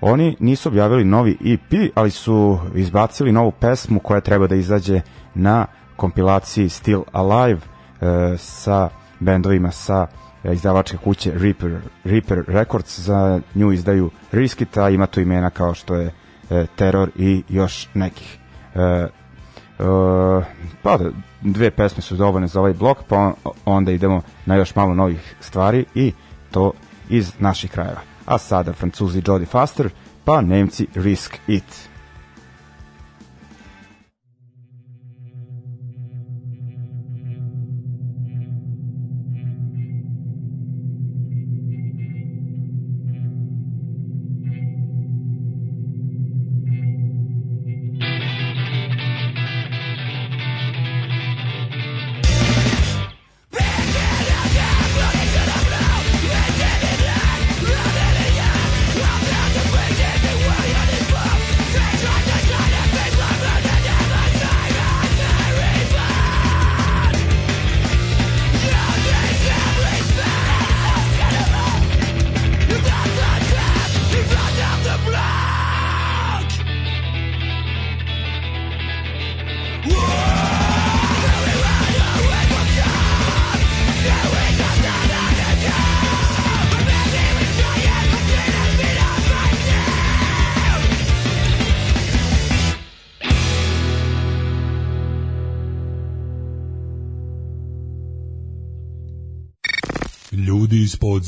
oni 0.00 0.36
nisu 0.40 0.68
objavili 0.68 1.04
novi 1.04 1.36
EP, 1.44 1.90
ali 1.94 2.10
su 2.10 2.58
izbacili 2.74 3.32
novu 3.32 3.50
pesmu 3.50 4.00
koja 4.00 4.20
treba 4.20 4.46
da 4.46 4.54
izađe 4.54 5.00
na 5.34 5.66
kompilaciji 5.96 6.68
Still 6.68 7.02
Alive 7.12 7.60
e, 7.60 8.36
sa 8.38 8.88
bendovima 9.20 9.70
sa 9.70 10.06
izdavačke 10.44 10.96
kuće 10.96 11.32
Reaper, 11.34 11.80
Reaper 12.04 12.44
Records 12.46 12.98
za 12.98 13.40
nju 13.54 13.72
izdaju 13.72 14.10
Riskita, 14.32 14.88
ima 14.88 15.06
tu 15.06 15.20
imena 15.20 15.50
kao 15.50 15.74
što 15.74 15.94
je 15.94 16.10
e, 16.50 16.66
Terror 16.76 17.10
i 17.16 17.42
još 17.48 17.88
nekih. 17.94 18.38
E, 18.74 18.80
e, 18.80 19.08
pa 20.82 20.96
da, 20.96 21.10
dve 21.40 21.70
pesme 21.70 22.02
su 22.02 22.16
dovoljne 22.16 22.46
za 22.46 22.60
ovaj 22.60 22.72
blok, 22.72 22.98
pa 23.08 23.32
onda 23.64 23.92
idemo 23.92 24.22
na 24.46 24.56
još 24.56 24.74
malo 24.74 24.94
novih 24.94 25.34
stvari 25.40 25.84
i 25.94 26.12
to 26.50 26.72
iz 27.08 27.32
naših 27.38 27.70
krajeva. 27.70 28.00
A 28.26 28.38
sada 28.38 28.72
Francuzi 28.72 29.22
Jody 29.22 29.46
Faster, 29.46 29.90
pa 30.24 30.40
Nemci 30.40 30.86
Risk 30.94 31.38
It. 31.46 31.91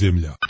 Iz 0.04 0.43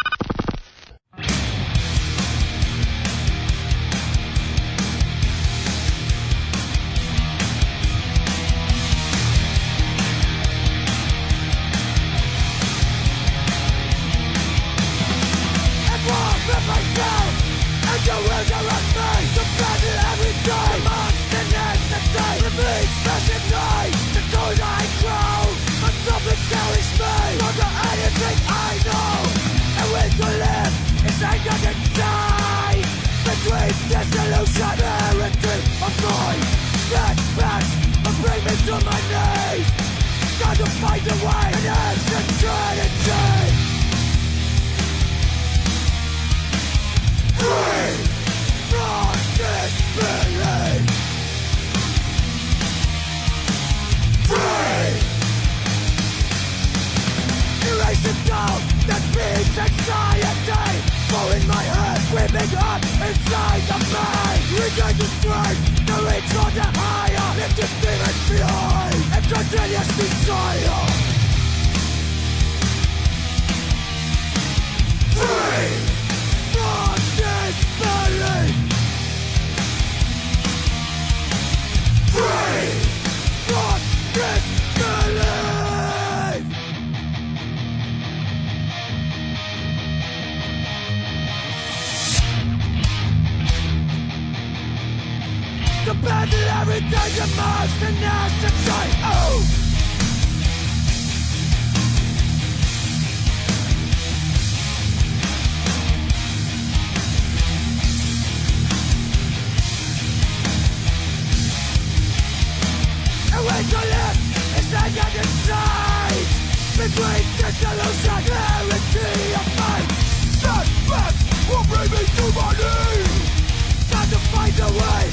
to 124.64 124.70
find 124.70 124.72
a 124.72 124.72
way, 124.78 125.04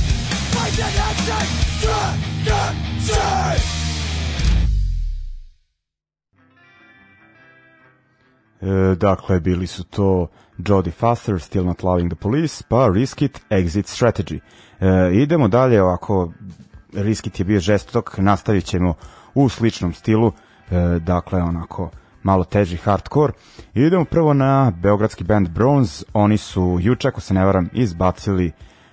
find 0.53 0.79
an 0.79 0.93
exit 1.09 1.47
Strategy 1.81 2.31
E, 8.61 8.95
dakle, 8.95 9.39
bili 9.39 9.67
su 9.67 9.83
to 9.83 10.27
Jodie 10.57 10.91
Foster, 10.91 11.39
Still 11.39 11.65
Not 11.65 11.83
Loving 11.83 12.11
the 12.11 12.21
Police, 12.21 12.63
pa 12.67 12.87
Risk 12.87 13.21
It, 13.21 13.41
Exit 13.49 13.85
Strategy. 13.85 14.39
E, 14.79 15.11
idemo 15.13 15.47
dalje, 15.47 15.83
ovako, 15.83 16.31
Riskit 16.93 17.39
je 17.39 17.45
bio 17.45 17.59
žestok, 17.59 18.17
nastavit 18.17 18.65
ćemo 18.65 18.93
u 19.33 19.49
sličnom 19.49 19.93
stilu, 19.93 20.31
e, 20.71 20.99
dakle 20.99 21.41
onako 21.41 21.89
malo 22.23 22.43
teži 22.43 22.77
hardcore. 22.77 23.33
Idemo 23.73 24.05
prvo 24.05 24.33
na 24.33 24.71
beogradski 24.81 25.23
band 25.23 25.49
Bronze, 25.49 26.05
oni 26.13 26.37
su 26.37 26.77
juče, 26.81 27.07
ako 27.07 27.21
se 27.21 27.33
ne 27.33 27.45
varam, 27.45 27.69
izbacili 27.73 28.51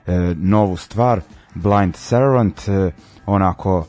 e, 0.08 0.34
novu 0.36 0.76
stvar, 0.76 1.20
Blind 1.54 1.96
Servant, 1.96 2.68
e, 2.68 2.90
onako 3.26 3.86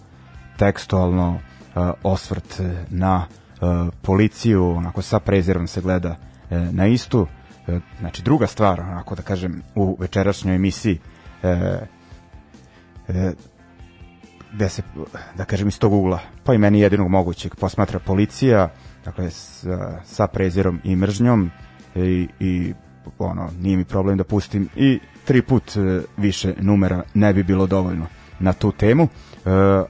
tekstualno 0.58 1.40
e, 1.40 1.92
osvrt 2.04 2.62
na 2.90 3.26
e, 3.26 3.66
policiju, 4.02 4.70
onako 4.70 5.02
sa 5.02 5.20
prezirom 5.20 5.68
se 5.68 5.82
gleda 5.82 6.16
e, 6.50 6.60
na 6.72 6.88
istu, 6.88 7.28
e, 7.68 7.80
znači 8.00 8.24
druga 8.24 8.48
stvar, 8.48 8.82
onako 8.82 9.16
da 9.16 9.22
kažem, 9.22 9.62
u 9.76 9.98
večerašnjoj 10.00 10.56
emisiji 10.56 11.00
e, 11.44 11.48
e, 13.08 13.34
gde 14.54 14.70
se, 14.70 14.82
da 15.38 15.46
kažem, 15.46 15.68
iz 15.68 15.80
tog 15.80 15.94
ugla, 15.94 16.20
pa 16.44 16.54
i 16.54 16.58
meni 16.58 16.80
jedinog 16.80 17.08
mogućeg 17.10 17.56
posmatra 17.56 18.00
policija, 18.00 18.70
dakle, 19.06 19.30
sa, 19.30 20.02
sa 20.04 20.28
prezirom 20.28 20.80
i 20.84 20.96
mržnjom 20.96 21.52
i, 21.96 22.28
i 22.40 22.74
ono, 23.19 23.50
nije 23.62 23.78
mi 23.78 23.86
problem 23.86 24.17
da 24.17 24.24
pustim 24.24 24.69
i 24.76 25.00
tri 25.26 25.41
put 25.41 25.78
e, 25.78 26.02
više 26.17 26.54
numera 26.60 27.04
ne 27.13 27.34
bi 27.34 27.43
bilo 27.43 27.67
dovoljno 27.67 28.06
na 28.39 28.54
tu 28.54 28.72
temu. 28.72 29.04
E, 29.04 29.10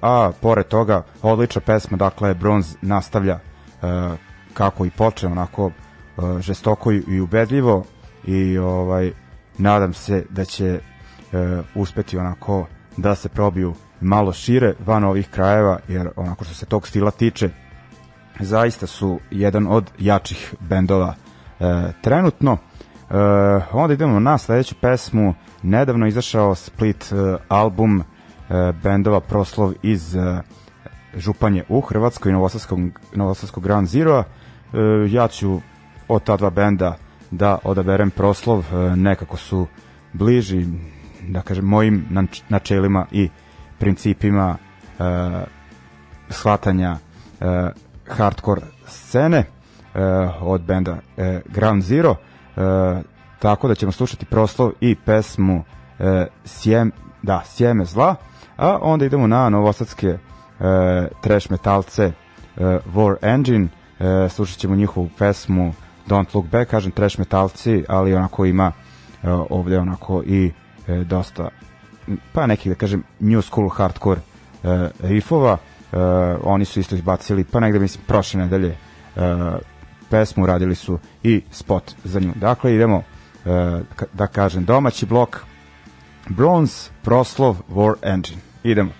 a 0.02 0.32
pored 0.42 0.68
toga, 0.68 1.04
odlična 1.22 1.62
pesma, 1.62 1.98
dakle, 1.98 2.34
Bronz 2.34 2.76
nastavlja 2.82 3.34
e, 3.34 3.40
kako 4.54 4.86
i 4.86 4.90
poče, 4.90 5.28
onako 5.28 5.72
žestoko 6.40 6.92
i 6.92 7.20
ubedljivo 7.22 7.86
i 8.26 8.58
ovaj 8.58 9.12
nadam 9.58 9.94
se 9.94 10.26
da 10.30 10.46
će 10.46 10.80
uspeti 11.76 12.18
onako 12.18 12.68
da 12.98 13.16
se 13.16 13.30
probiju 13.30 13.76
malo 14.02 14.34
šire 14.34 14.74
van 14.86 15.04
ovih 15.04 15.30
krajeva, 15.30 15.80
jer 15.88 16.10
onako 16.16 16.44
što 16.44 16.54
se 16.54 16.66
tog 16.66 16.88
stila 16.88 17.12
tiče, 17.12 17.50
zaista 18.40 18.88
su 18.88 19.20
jedan 19.32 19.68
od 19.68 19.92
jačih 20.00 20.56
bendova 20.60 21.16
e, 21.60 21.92
trenutno. 22.02 22.58
E, 23.10 23.16
onda 23.72 23.94
idemo 23.94 24.20
na 24.20 24.38
sledeću 24.38 24.76
pesmu, 24.82 25.34
nedavno 25.64 26.08
izašao 26.08 26.56
split 26.56 27.12
e, 27.12 27.38
album 27.48 28.02
e, 28.02 28.04
bendova 28.84 29.20
Proslov 29.20 29.74
iz 29.84 30.16
Županje 31.16 31.64
u 31.70 31.82
Hrvatskoj, 31.82 32.32
Novosavskog, 32.32 32.80
Novosavskog 33.16 33.64
Ground 33.64 33.88
Zero. 33.88 34.20
E, 34.20 34.26
ja 35.10 35.28
ću 35.28 35.60
od 36.08 36.24
ta 36.24 36.38
dva 36.38 36.50
benda 36.50 36.98
da 37.32 37.58
odaberem 37.64 38.12
Proslov, 38.12 38.66
nekako 38.96 39.38
su 39.38 39.68
bliži, 40.14 40.66
da 41.28 41.42
kažem, 41.42 41.66
mojim 41.66 42.28
načelima 42.50 43.06
i 43.12 43.30
principima 43.80 44.58
uh, 45.00 45.06
shvatanja 46.30 46.92
uh, 46.92 47.48
hardcore 48.08 48.62
scene 48.86 49.40
uh, 49.40 50.02
od 50.42 50.62
benda 50.62 50.92
uh, 50.92 51.00
Ground 51.54 51.84
Zero 51.84 52.12
uh, 52.12 52.18
tako 53.40 53.68
da 53.68 53.76
ćemo 53.76 53.92
slušati 53.92 54.26
proslov 54.26 54.72
i 54.82 54.96
pesmu 54.96 55.56
uh, 55.56 56.06
Sjem, 56.46 56.92
da, 57.22 57.42
Sjeme 57.46 57.86
zla 57.86 58.16
a 58.60 58.80
onda 58.82 59.06
idemo 59.06 59.28
na 59.28 59.50
novosadske 59.50 60.10
uh, 60.10 60.68
trash 61.22 61.52
metalce 61.52 62.06
uh, 62.06 62.64
War 62.96 63.16
Engine. 63.22 63.68
Uh, 64.00 64.32
slušat 64.32 64.58
ćemo 64.58 64.76
njihovu 64.76 65.10
pesmu 65.18 65.74
Don't 66.08 66.36
Look 66.36 66.46
Back, 66.46 66.72
kažem 66.72 66.92
trash 66.92 67.20
metalci 67.20 67.84
ali 67.88 68.14
onako 68.14 68.46
ima 68.46 68.72
uh, 69.24 69.30
ovde 69.50 69.80
onako 69.80 70.24
i 70.26 70.52
uh, 70.88 70.98
dosta 71.08 71.50
pa 72.34 72.48
neki 72.48 72.70
da 72.70 72.76
kažem 72.76 73.04
new 73.20 73.42
school 73.42 73.70
hardcore 73.70 74.22
uh, 74.64 74.70
riffova. 75.00 75.58
Uh, 75.92 76.00
oni 76.44 76.66
su 76.66 76.80
isto 76.80 76.96
izbacili 76.96 77.44
pa 77.44 77.60
negde 77.60 77.80
mislim 77.80 78.04
prošle 78.08 78.40
nedelje 78.40 78.78
uh, 79.16 79.22
pesmu 80.10 80.46
radili 80.46 80.76
su 80.76 81.00
i 81.24 81.42
spot 81.52 81.96
za 82.04 82.20
nju. 82.20 82.32
Dakle 82.36 82.76
idemo 82.76 82.98
uh, 82.98 83.04
da 84.14 84.28
kažem 84.28 84.66
domaći 84.66 85.06
blok. 85.06 85.46
Bronze 86.30 86.90
Proslov 87.02 87.56
War 87.70 87.94
Engine. 88.02 88.42
Idemo 88.64 88.99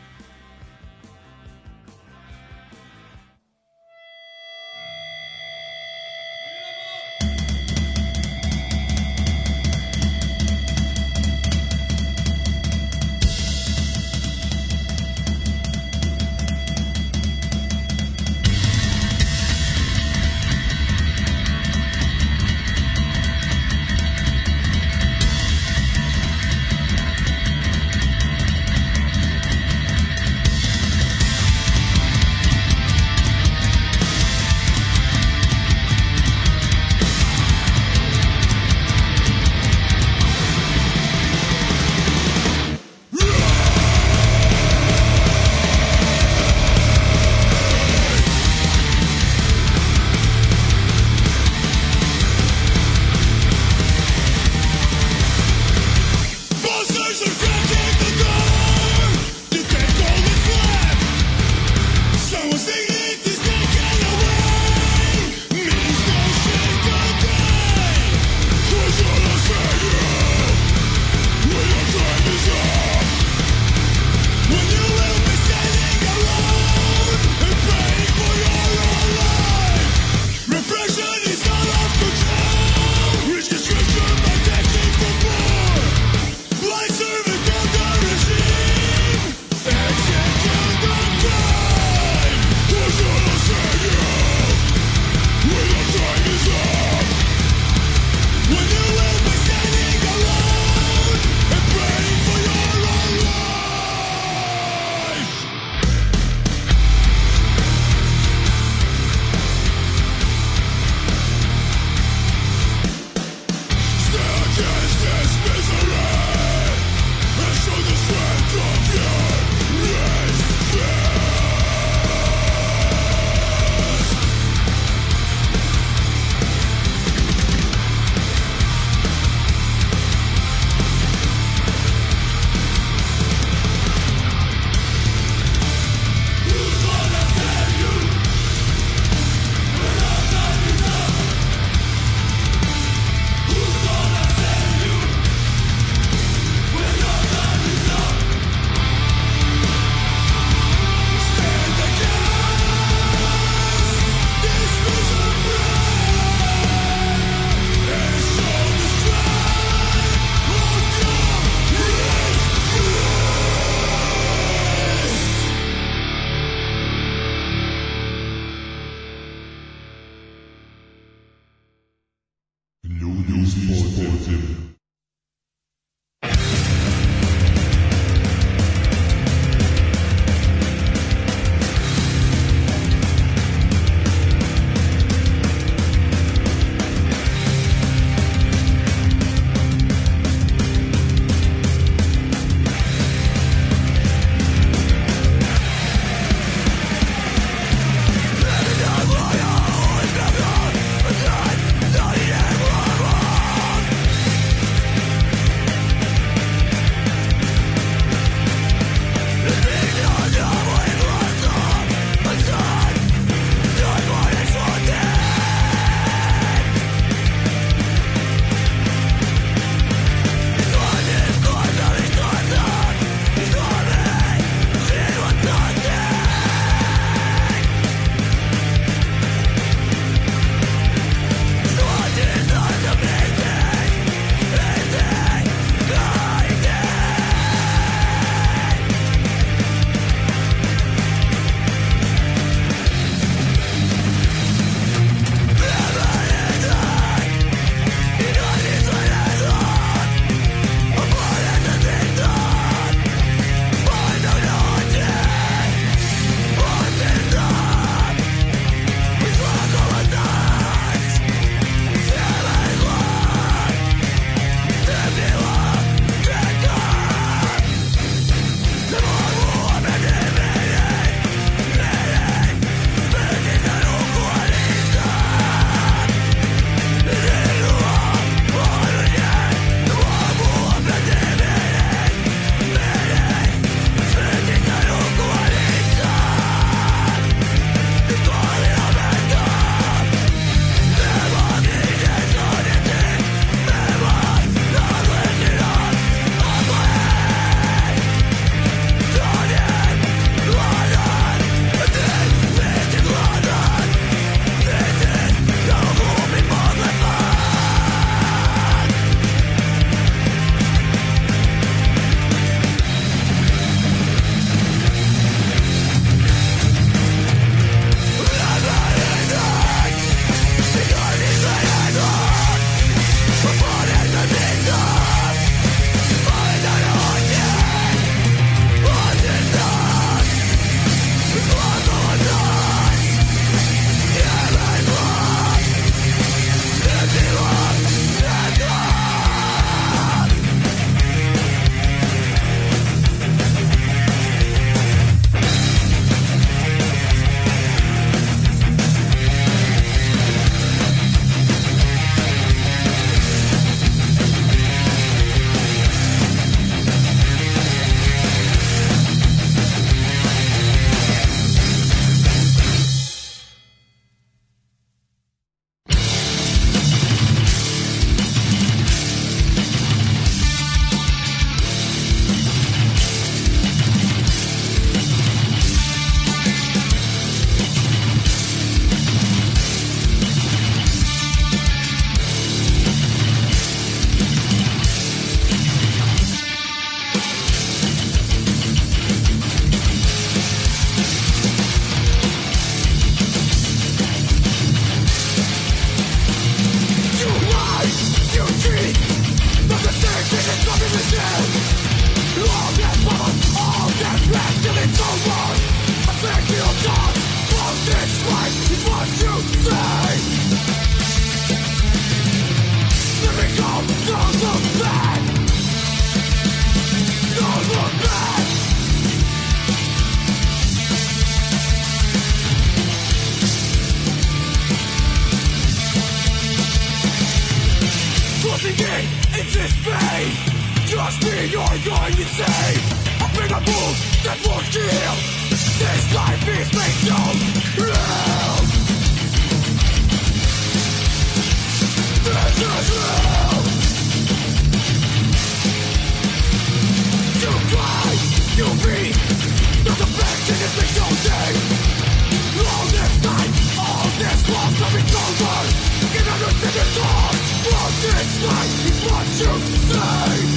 This 458.02 458.46
life 458.46 458.86
is 458.86 459.02
what 459.12 459.28
you 459.40 459.60
see 459.76 460.49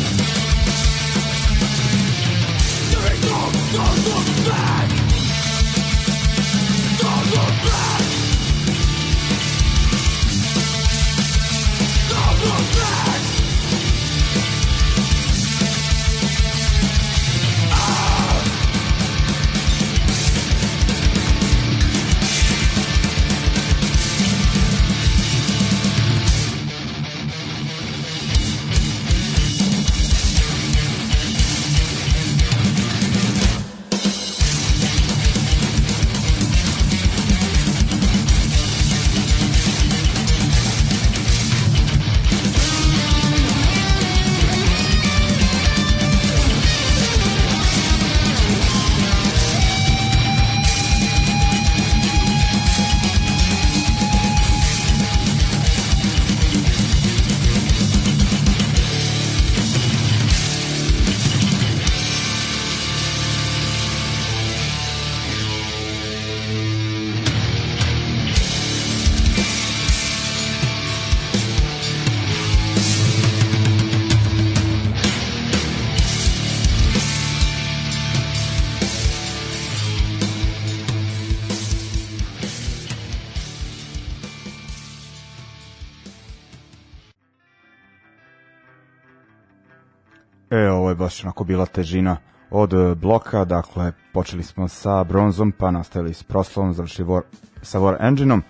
baš 90.97 91.25
onako 91.25 91.45
bila 91.45 91.67
težina 91.67 92.17
od 92.51 92.73
e, 92.73 92.95
bloka, 92.95 93.45
dakle 93.45 93.93
počeli 94.13 94.43
smo 94.43 94.69
sa 94.69 95.05
bronzom, 95.05 95.53
pa 95.53 95.71
nastavili 95.71 96.15
s 96.15 96.23
proslavom, 96.23 96.73
završili 96.73 97.09
war, 97.09 97.23
sa 97.63 97.79
War 97.79 97.97
Engine-om. 98.01 98.43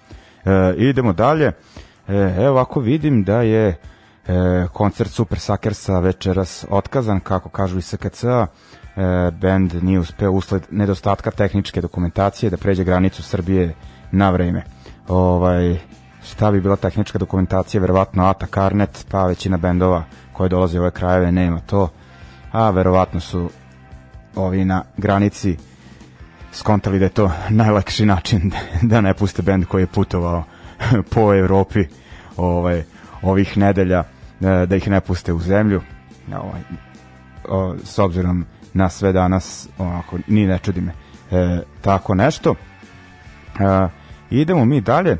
E, 0.44 0.74
idemo 0.76 1.12
dalje. 1.12 1.52
E, 2.08 2.34
evo 2.38 2.50
ovako 2.50 2.80
vidim 2.80 3.24
da 3.24 3.42
je 3.42 3.68
e, 3.68 3.76
koncert 4.72 5.10
Super 5.10 5.38
Suckersa 5.38 5.98
večeras 5.98 6.66
otkazan, 6.70 7.20
kako 7.20 7.48
kažu 7.48 7.78
iz 7.78 7.86
SKC-a. 7.86 8.46
E, 8.96 9.30
band 9.30 9.74
nije 9.82 9.98
uspeo 9.98 10.30
usled 10.30 10.62
nedostatka 10.70 11.30
tehničke 11.30 11.80
dokumentacije 11.80 12.50
da 12.50 12.56
pređe 12.56 12.84
granicu 12.84 13.22
Srbije 13.22 13.74
na 14.12 14.30
vreme. 14.30 14.64
Ovaj, 15.08 15.78
šta 16.24 16.50
bi 16.50 16.60
bila 16.60 16.76
tehnička 16.76 17.18
dokumentacija, 17.18 17.80
verovatno 17.80 18.26
Ata 18.26 18.46
Karnet, 18.46 19.06
pa 19.10 19.26
većina 19.26 19.56
bendova 19.56 20.04
koje 20.32 20.48
dolaze 20.48 20.78
u 20.78 20.82
ove 20.82 20.90
krajeve 20.90 21.32
nema 21.32 21.60
to. 21.60 21.88
A 22.52 22.70
verovatno 22.70 23.20
su 23.20 23.50
ovi 24.34 24.64
na 24.64 24.84
granici 24.96 25.56
skontali 26.52 26.98
da 26.98 27.04
je 27.04 27.08
to 27.08 27.32
najlakši 27.50 28.06
način 28.06 28.52
da 28.90 29.00
ne 29.00 29.14
puste 29.14 29.42
bend 29.42 29.64
koji 29.64 29.82
je 29.82 29.86
putovao 29.86 30.44
po 31.14 31.34
Evropi 31.34 31.84
ovaj, 32.36 32.82
ovih 33.22 33.58
nedelja 33.58 34.04
e, 34.40 34.66
da 34.66 34.76
ih 34.76 34.88
ne 34.88 35.00
puste 35.00 35.32
u 35.32 35.40
zemlju. 35.40 35.82
Ovaj, 36.34 36.60
o, 37.48 37.74
s 37.84 37.98
obzirom 37.98 38.46
na 38.74 38.88
sve 38.88 39.12
danas 39.12 39.68
onako, 39.78 40.18
ni 40.26 40.46
ne 40.46 40.58
čudi 40.58 40.80
me 40.80 40.92
e, 41.30 41.62
tako 41.80 42.14
nešto. 42.14 42.54
E, 43.60 43.88
idemo 44.30 44.64
mi 44.64 44.80
dalje. 44.80 45.10
E, 45.10 45.18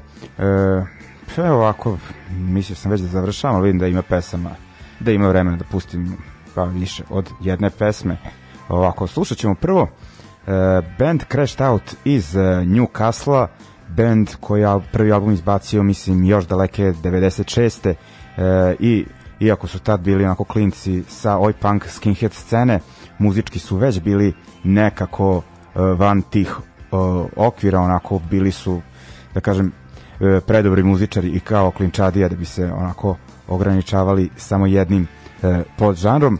evo 1.36 1.56
ovako 1.56 1.98
mislio 2.30 2.76
sam 2.76 2.90
već 2.90 3.00
da 3.00 3.08
završavam 3.08 3.62
vidim 3.62 3.78
da 3.78 3.86
ima 3.86 4.02
pesama 4.02 4.50
da 5.02 5.12
ima 5.12 5.28
vremena 5.28 5.56
da 5.56 5.64
pustim 5.64 6.16
pa 6.54 6.64
više 6.64 7.04
od 7.10 7.30
jedne 7.40 7.70
pesme. 7.70 8.16
Ovako, 8.68 9.06
slušat 9.06 9.38
ćemo 9.38 9.54
prvo 9.54 9.82
uh, 9.82 9.88
band 10.98 11.22
Crashed 11.32 11.60
Out 11.60 11.94
iz 12.04 12.34
uh, 12.34 12.42
Newcastle, 12.42 13.46
band 13.88 14.30
koji 14.40 14.60
je 14.60 14.80
prvi 14.92 15.12
album 15.12 15.32
izbacio, 15.32 15.82
mislim, 15.82 16.24
još 16.24 16.46
daleke 16.46 16.82
96. 16.82 17.88
Uh, 17.88 17.94
i 18.80 19.06
iako 19.40 19.66
su 19.66 19.78
tad 19.78 20.00
bili 20.00 20.24
onako 20.24 20.44
klinci 20.44 21.02
sa 21.08 21.38
oj 21.38 21.52
punk 21.52 21.88
skinhead 21.88 22.32
scene, 22.32 22.80
muzički 23.18 23.58
su 23.58 23.76
već 23.76 24.00
bili 24.00 24.34
nekako 24.64 25.36
uh, 25.36 25.42
van 25.74 26.22
tih 26.22 26.56
uh, 26.58 27.26
okvira, 27.36 27.80
onako 27.80 28.20
bili 28.30 28.52
su, 28.52 28.80
da 29.34 29.40
kažem, 29.40 29.66
uh, 29.66 30.42
predobri 30.46 30.82
muzičari 30.82 31.28
i 31.28 31.40
kao 31.40 31.70
klinčadija 31.70 32.28
da 32.28 32.36
bi 32.36 32.44
se 32.44 32.72
onako 32.72 33.16
ograničavali 33.48 34.30
samo 34.36 34.66
jednim 34.66 35.06
e, 35.42 35.62
pod 35.78 35.96
žanrom 35.96 36.38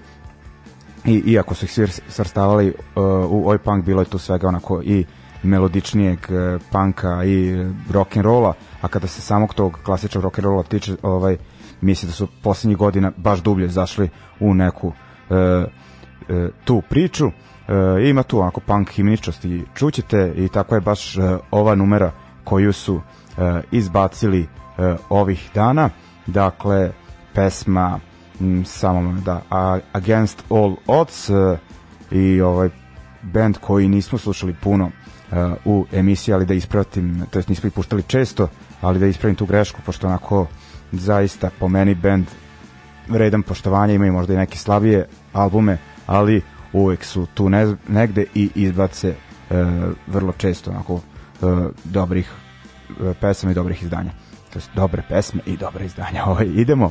i 1.05 1.23
iako 1.27 1.55
su 1.55 1.65
ih 1.65 1.73
svi 1.73 1.87
svrstavali 1.87 2.69
uh, 2.69 3.03
u 3.31 3.49
oj 3.49 3.59
punk 3.59 3.85
bilo 3.85 4.03
je 4.03 4.07
tu 4.07 4.19
svega 4.19 4.49
onako 4.49 4.83
i 4.83 5.05
melodičnijeg 5.43 6.19
uh, 6.19 6.63
punka 6.73 7.25
i 7.25 7.65
rock 7.91 8.17
and 8.17 8.25
rolla, 8.27 8.55
a 8.81 8.89
kada 8.89 9.07
se 9.07 9.21
samog 9.21 9.55
tog 9.55 9.79
klasičnog 9.85 10.25
rock 10.25 10.39
and 10.39 10.45
rolla 10.45 10.63
tiče, 10.63 10.97
ovaj 11.03 11.37
misli 11.81 12.07
da 12.07 12.13
su 12.13 12.29
poslednjih 12.43 12.79
godina 12.79 13.13
baš 13.17 13.41
dublje 13.41 13.69
zašli 13.69 14.09
u 14.41 14.55
neku 14.55 14.87
uh, 14.87 14.95
uh, 15.35 16.51
tu 16.65 16.83
priču. 16.89 17.27
Uh, 17.27 17.33
ima 18.09 18.23
tu 18.23 18.41
onako 18.41 18.61
punk 18.61 18.91
himničnosti 18.91 19.65
čućete 19.75 20.33
i 20.37 20.49
tako 20.49 20.75
je 20.75 20.81
baš 20.81 21.17
uh, 21.17 21.25
ova 21.51 21.75
numera 21.75 22.13
koju 22.45 22.73
su 22.73 22.95
uh, 22.95 23.03
izbacili 23.71 24.41
uh, 24.41 24.97
ovih 25.09 25.51
dana. 25.55 25.91
Dakle, 26.27 26.93
pesma 27.35 28.01
mm, 28.41 28.63
samo 28.65 29.21
da 29.21 29.43
Against 29.93 30.43
All 30.51 30.77
Odds 30.87 31.31
uh, 31.31 31.59
i 32.11 32.41
ovaj 32.41 32.69
band 33.23 33.59
koji 33.59 33.89
nismo 33.89 34.19
slušali 34.19 34.55
puno 34.63 34.85
uh, 34.85 35.39
u 35.65 35.87
emisiji, 35.93 36.35
ali 36.35 36.47
da 36.47 36.55
ispratim, 36.55 37.27
to 37.31 37.39
jest 37.39 37.49
nismo 37.49 37.67
ih 37.67 37.73
puštali 37.73 38.03
često, 38.03 38.49
ali 38.81 38.99
da 38.99 39.07
ispravim 39.07 39.37
tu 39.37 39.47
grešku, 39.47 39.81
pošto 39.87 40.07
onako 40.07 40.47
zaista 40.93 41.51
po 41.59 41.69
meni 41.69 41.95
band 41.95 42.27
vredan 43.09 43.43
poštovanja, 43.43 43.95
imaju 43.95 44.13
možda 44.13 44.35
i 44.35 44.37
neke 44.37 44.59
slabije 44.59 45.07
albume, 45.33 45.79
ali 46.07 46.43
uvek 46.73 47.05
su 47.05 47.27
tu 47.35 47.49
ne, 47.49 47.77
negde 47.89 48.25
i 48.35 48.51
izbace 48.55 49.15
uh, 49.51 49.57
vrlo 50.07 50.33
često 50.33 50.71
onako 50.71 50.95
uh, 50.95 51.01
dobrih 51.85 52.33
uh, 53.01 53.17
pesama 53.21 53.53
i 53.53 53.55
dobrih 53.55 53.83
izdanja. 53.83 54.11
To 54.53 54.59
jest 54.59 54.71
dobre 54.75 55.03
pesme 55.09 55.41
i 55.47 55.57
dobre 55.57 55.85
izdanja. 55.85 56.25
Ovaj, 56.31 56.47
idemo 56.47 56.91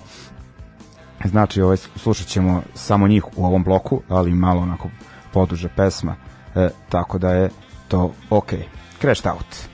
Znači, 1.26 1.62
ovaj, 1.62 1.78
slušat 1.78 2.28
ćemo 2.28 2.62
samo 2.74 3.07
njih 3.07 3.24
u 3.36 3.45
ovom 3.45 3.64
bloku, 3.64 4.01
ali 4.09 4.34
malo 4.34 4.62
onako 4.62 4.89
poduže 5.34 5.70
pesma, 5.76 6.16
e, 6.55 6.70
tako 6.89 7.18
da 7.18 7.30
je 7.30 7.49
to 7.88 8.14
ok. 8.30 8.53
Crashed 9.01 9.28
Out. 9.28 9.70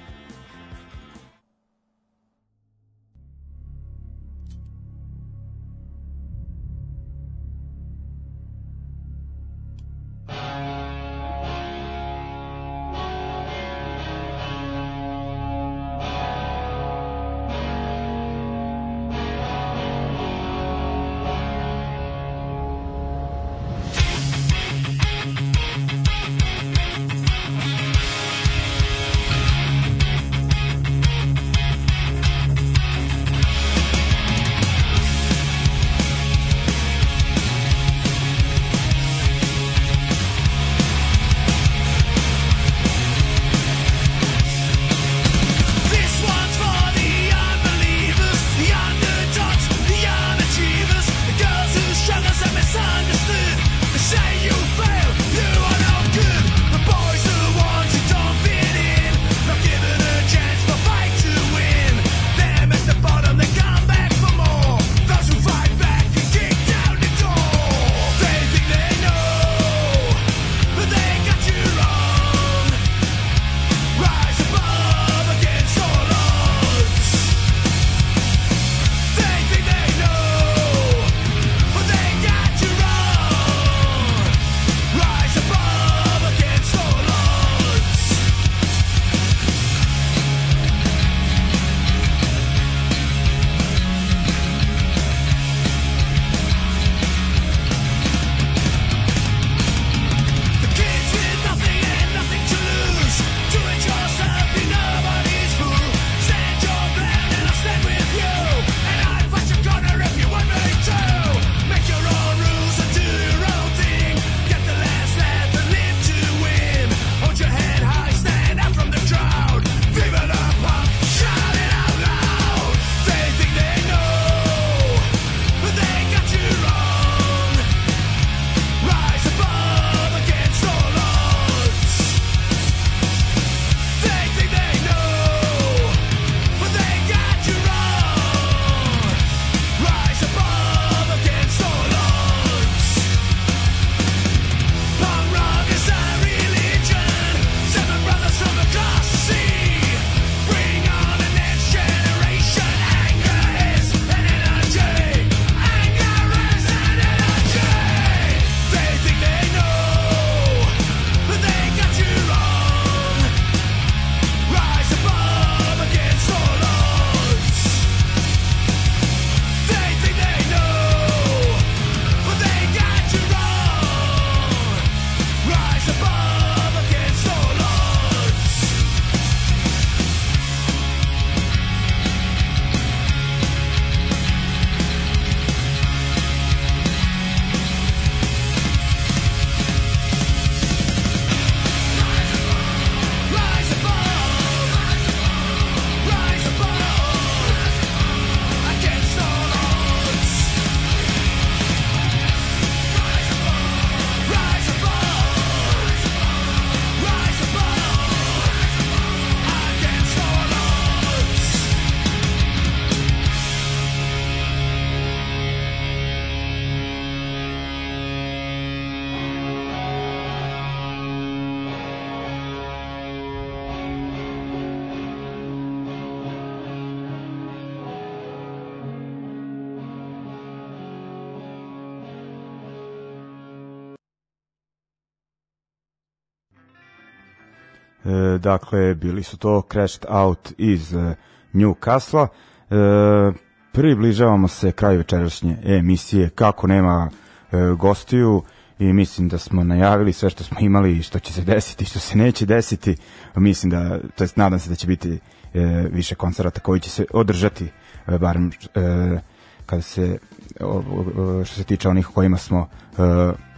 Dakle, 238.38 238.96
bili 238.96 239.24
su 239.24 239.38
to 239.38 239.62
Crashed 239.72 240.06
Out 240.10 240.54
iz 240.58 240.94
e, 240.94 241.16
Newcastle. 241.54 242.28
E, 242.28 243.48
približavamo 243.72 244.48
se 244.48 244.72
kraju 244.72 244.98
večerašnje 244.98 245.58
emisije. 245.64 246.30
Kako 246.30 246.68
nema 246.68 247.10
e, 247.52 247.58
gostiju 247.78 248.44
i 248.80 248.94
mislim 248.94 249.30
da 249.30 249.38
smo 249.38 249.64
najavili 249.64 250.14
sve 250.14 250.30
što 250.30 250.44
smo 250.44 250.58
imali 250.60 250.98
i 250.98 251.04
što 251.04 251.20
će 251.20 251.34
se 251.34 251.42
desiti 251.42 251.84
i 251.84 251.88
što 251.88 252.00
se 252.00 252.18
neće 252.18 252.46
desiti. 252.46 252.96
Mislim 253.36 253.70
da, 253.70 254.00
to 254.16 254.24
jest 254.24 254.38
nadam 254.38 254.60
se 254.60 254.70
da 254.70 254.76
će 254.76 254.88
biti 254.88 255.20
e, 255.54 255.60
više 255.92 256.16
koncerata 256.16 256.60
koji 256.60 256.80
će 256.80 256.90
se 256.90 257.06
održati, 257.14 257.68
e, 258.08 258.18
barem 258.18 258.52
e, 258.76 259.20
kada 259.66 259.82
se 259.82 260.18
o, 260.60 260.84
o, 261.18 261.46
što 261.46 261.56
se 261.56 261.64
tiče 261.64 261.90
onih 261.90 262.10
o 262.10 262.14
kojima 262.14 262.38
smo 262.38 262.70
e, 262.70 262.98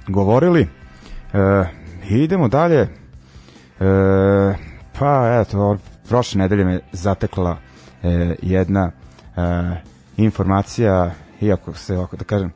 govorili. 0.08 0.68
E, 1.34 1.66
idemo 2.10 2.48
dalje. 2.48 2.80
E, 3.80 4.69
pa 5.00 5.42
eto, 5.42 5.78
prošle 6.10 6.40
nedelje 6.40 6.66
me 6.66 6.80
zatekla 6.92 7.58
e, 8.04 8.36
jedna 8.42 8.92
e, 8.92 9.42
informacija, 10.18 11.12
iako 11.42 11.74
se, 11.74 11.98
ovako 11.98 12.18
da 12.18 12.24
kažem, 12.24 12.52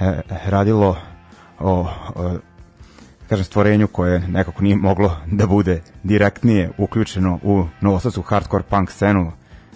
e, 0.00 0.20
radilo 0.44 0.96
o, 1.58 1.88
o 2.14 2.38
kažem, 3.28 3.44
stvorenju 3.44 3.86
koje 3.86 4.20
nekako 4.28 4.62
nije 4.62 4.76
moglo 4.76 5.16
da 5.26 5.46
bude 5.46 5.82
direktnije 6.02 6.70
uključeno 6.78 7.38
u 7.42 7.64
novosadsku 7.80 8.22
hardcore 8.22 8.64
punk 8.64 8.90
scenu, 8.90 9.32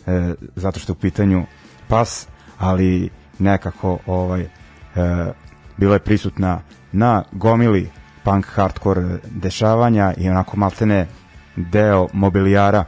e, 0.06 0.34
zato 0.56 0.80
što 0.80 0.92
je 0.92 0.96
u 0.96 1.00
pitanju 1.00 1.44
pas, 1.88 2.28
ali 2.58 3.10
nekako 3.38 3.98
ovaj 4.06 4.40
e, 4.40 4.48
bila 5.76 5.94
je 5.94 6.00
prisutna 6.00 6.60
na 6.92 7.24
gomili 7.32 7.90
punk 8.24 8.46
hardcore 8.46 9.18
dešavanja 9.30 10.14
i 10.16 10.28
onako 10.28 10.56
maltene 10.56 11.06
deo 11.56 12.08
mobilijara 12.12 12.84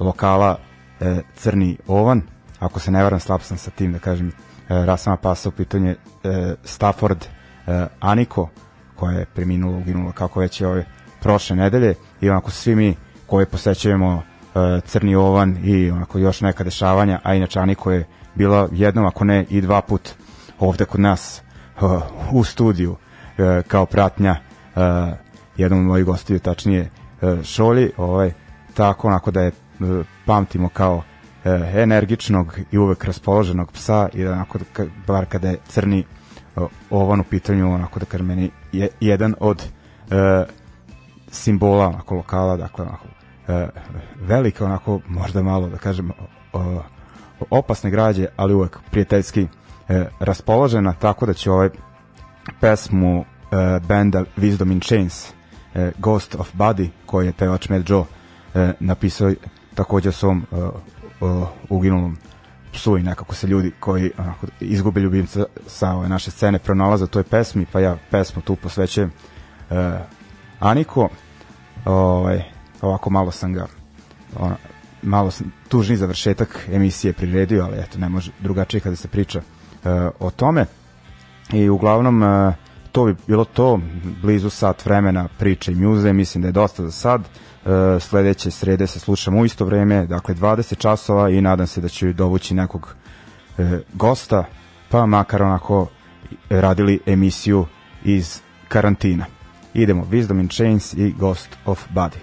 lokala 0.00 0.58
e, 1.00 1.22
Crni 1.36 1.78
Ovan. 1.86 2.22
Ako 2.58 2.80
se 2.80 2.90
ne 2.90 3.02
varam 3.02 3.20
slab 3.20 3.40
sam 3.40 3.58
sa 3.58 3.70
tim 3.70 3.92
da 3.92 3.98
kažem 3.98 4.28
e, 4.28 4.32
rasama 4.68 5.16
pasa 5.16 5.48
u 5.48 5.52
pitanje 5.52 5.96
Stafford 6.64 7.24
e, 7.66 7.86
Aniko 8.00 8.48
koja 8.96 9.18
je 9.18 9.26
preminula, 9.26 9.78
uginula 9.78 10.12
kako 10.12 10.40
već 10.40 10.60
je 10.60 10.68
ove 10.68 10.84
prošle 11.20 11.56
nedelje. 11.56 11.94
I 12.20 12.30
onako 12.30 12.50
svi 12.50 12.74
mi 12.74 12.96
koji 13.26 13.46
posećujemo 13.46 14.22
Crni 14.84 15.14
Ovan 15.14 15.58
i 15.64 15.90
onako 15.90 16.18
još 16.18 16.40
neka 16.40 16.64
dešavanja, 16.64 17.20
a 17.22 17.34
inače 17.34 17.60
Aniko 17.60 17.92
je 17.92 18.04
bila 18.34 18.68
jednom, 18.72 19.06
ako 19.06 19.24
ne 19.24 19.44
i 19.50 19.60
dva 19.60 19.80
put 19.80 20.10
ovde 20.58 20.84
kod 20.84 21.00
nas 21.00 21.42
u 22.32 22.44
studiju 22.44 22.96
kao 23.66 23.86
pratnja 23.86 24.36
jednom 25.56 25.80
od 25.80 25.86
mojih 25.86 26.04
gostiju, 26.06 26.38
tačnije 26.38 26.90
Šolji, 27.44 27.90
ovaj, 27.96 28.32
tako 28.74 29.08
onako 29.08 29.30
da 29.30 29.40
je 29.40 29.52
uh, 29.80 30.06
pamtimo 30.26 30.68
kao 30.68 30.96
uh, 30.96 31.02
energičnog 31.74 32.58
i 32.72 32.78
uvek 32.78 33.04
raspoloženog 33.04 33.72
psa 33.72 34.08
i 34.14 34.24
da 34.24 34.32
onako, 34.32 34.58
da, 34.58 34.84
bar 35.06 35.26
kada 35.26 35.48
je 35.48 35.58
crni 35.68 36.04
ovan 36.90 37.20
u 37.20 37.24
pitanju, 37.24 37.74
onako 37.74 38.00
da 38.00 38.06
kažem 38.06 38.26
meni 38.26 38.50
je 38.72 38.88
jedan 39.00 39.34
od 39.40 39.62
uh, 39.62 40.16
simbola 41.30 41.88
onako 41.88 42.14
lokala, 42.14 42.56
dakle 42.56 42.84
onako 42.84 43.06
uh, 43.48 43.54
velika 44.20 44.64
onako 44.64 45.00
možda 45.08 45.42
malo 45.42 45.68
da 45.68 45.76
kažem 45.76 46.10
uh, 46.52 46.62
opasne 47.50 47.90
građe, 47.90 48.26
ali 48.36 48.54
uvek 48.54 48.78
prijateljski 48.90 49.46
e, 49.88 50.04
raspoložena, 50.20 50.92
tako 50.92 51.26
da 51.26 51.32
će 51.34 51.50
ovaj 51.50 51.70
pesmu 52.60 53.20
e, 53.20 53.24
benda 53.88 54.24
Wisdom 54.36 54.72
in 54.72 54.80
Chains, 54.80 55.32
e, 55.78 55.92
Ghost 55.98 56.34
of 56.34 56.54
Body, 56.54 56.88
koji 57.06 57.26
je 57.26 57.32
pevač 57.32 57.68
Mad 57.68 57.90
Joe 57.90 58.04
e, 58.54 58.72
napisao 58.80 59.32
takođe 59.74 60.12
svom 60.12 60.46
e, 60.52 60.56
e, 60.56 60.70
uginulom 61.68 62.16
psu 62.72 62.98
i 62.98 63.02
nekako 63.02 63.34
se 63.34 63.46
ljudi 63.46 63.72
koji 63.80 64.10
onako, 64.18 64.46
izgube 64.60 65.00
ljubimca 65.00 65.44
sa 65.66 65.90
ove 65.90 66.08
naše 66.08 66.30
scene 66.30 66.58
pronalaze 66.58 67.06
toj 67.06 67.22
pesmi, 67.22 67.66
pa 67.72 67.80
ja 67.80 67.96
pesmu 68.10 68.42
tu 68.42 68.56
posvećujem 68.56 69.10
e, 69.70 69.98
Aniko, 70.60 71.08
ovaj, 71.84 72.42
ovako 72.82 73.10
malo 73.10 73.30
sam 73.30 73.52
ga 73.52 73.66
ona, 74.36 74.56
malo 75.02 75.30
sam 75.30 75.52
tužni 75.68 75.96
završetak 75.96 76.68
emisije 76.72 77.12
priredio, 77.12 77.64
ali 77.64 77.78
eto, 77.78 77.98
ne 77.98 78.08
može 78.08 78.32
drugačije 78.40 78.80
kada 78.80 78.96
se 78.96 79.08
priča 79.08 79.38
uh, 79.38 79.90
o 80.20 80.30
tome. 80.30 80.66
I 81.52 81.68
uglavnom, 81.68 82.22
uh, 82.22 82.54
to 82.98 83.04
bi 83.04 83.14
bilo 83.26 83.44
to, 83.44 83.80
blizu 84.22 84.50
sat 84.50 84.84
vremena 84.84 85.28
priče 85.38 85.72
i 85.72 85.74
mjuze, 85.74 86.12
mislim 86.12 86.42
da 86.42 86.48
je 86.48 86.52
dosta 86.52 86.82
za 86.82 86.90
sad. 86.90 87.20
Uh, 87.20 87.70
sledeće 88.02 88.50
srede 88.50 88.86
se 88.86 88.98
slušamo 88.98 89.40
u 89.40 89.44
isto 89.44 89.64
vreme, 89.64 90.06
dakle 90.06 90.34
20 90.34 90.78
časova 90.78 91.30
i 91.30 91.40
nadam 91.40 91.66
se 91.66 91.80
da 91.80 91.88
će 91.88 92.12
dovući 92.12 92.54
nekog 92.54 92.94
uh, 93.58 93.66
gosta, 93.92 94.44
pa 94.88 95.06
makar 95.06 95.42
onako 95.42 95.86
radili 96.50 97.00
emisiju 97.06 97.66
iz 98.04 98.40
karantina. 98.68 99.24
Idemo, 99.74 100.04
Wisdom 100.10 100.40
in 100.40 100.48
Chains 100.48 100.94
i 100.94 101.14
Ghost 101.18 101.48
of 101.64 101.84
Body. 101.94 102.18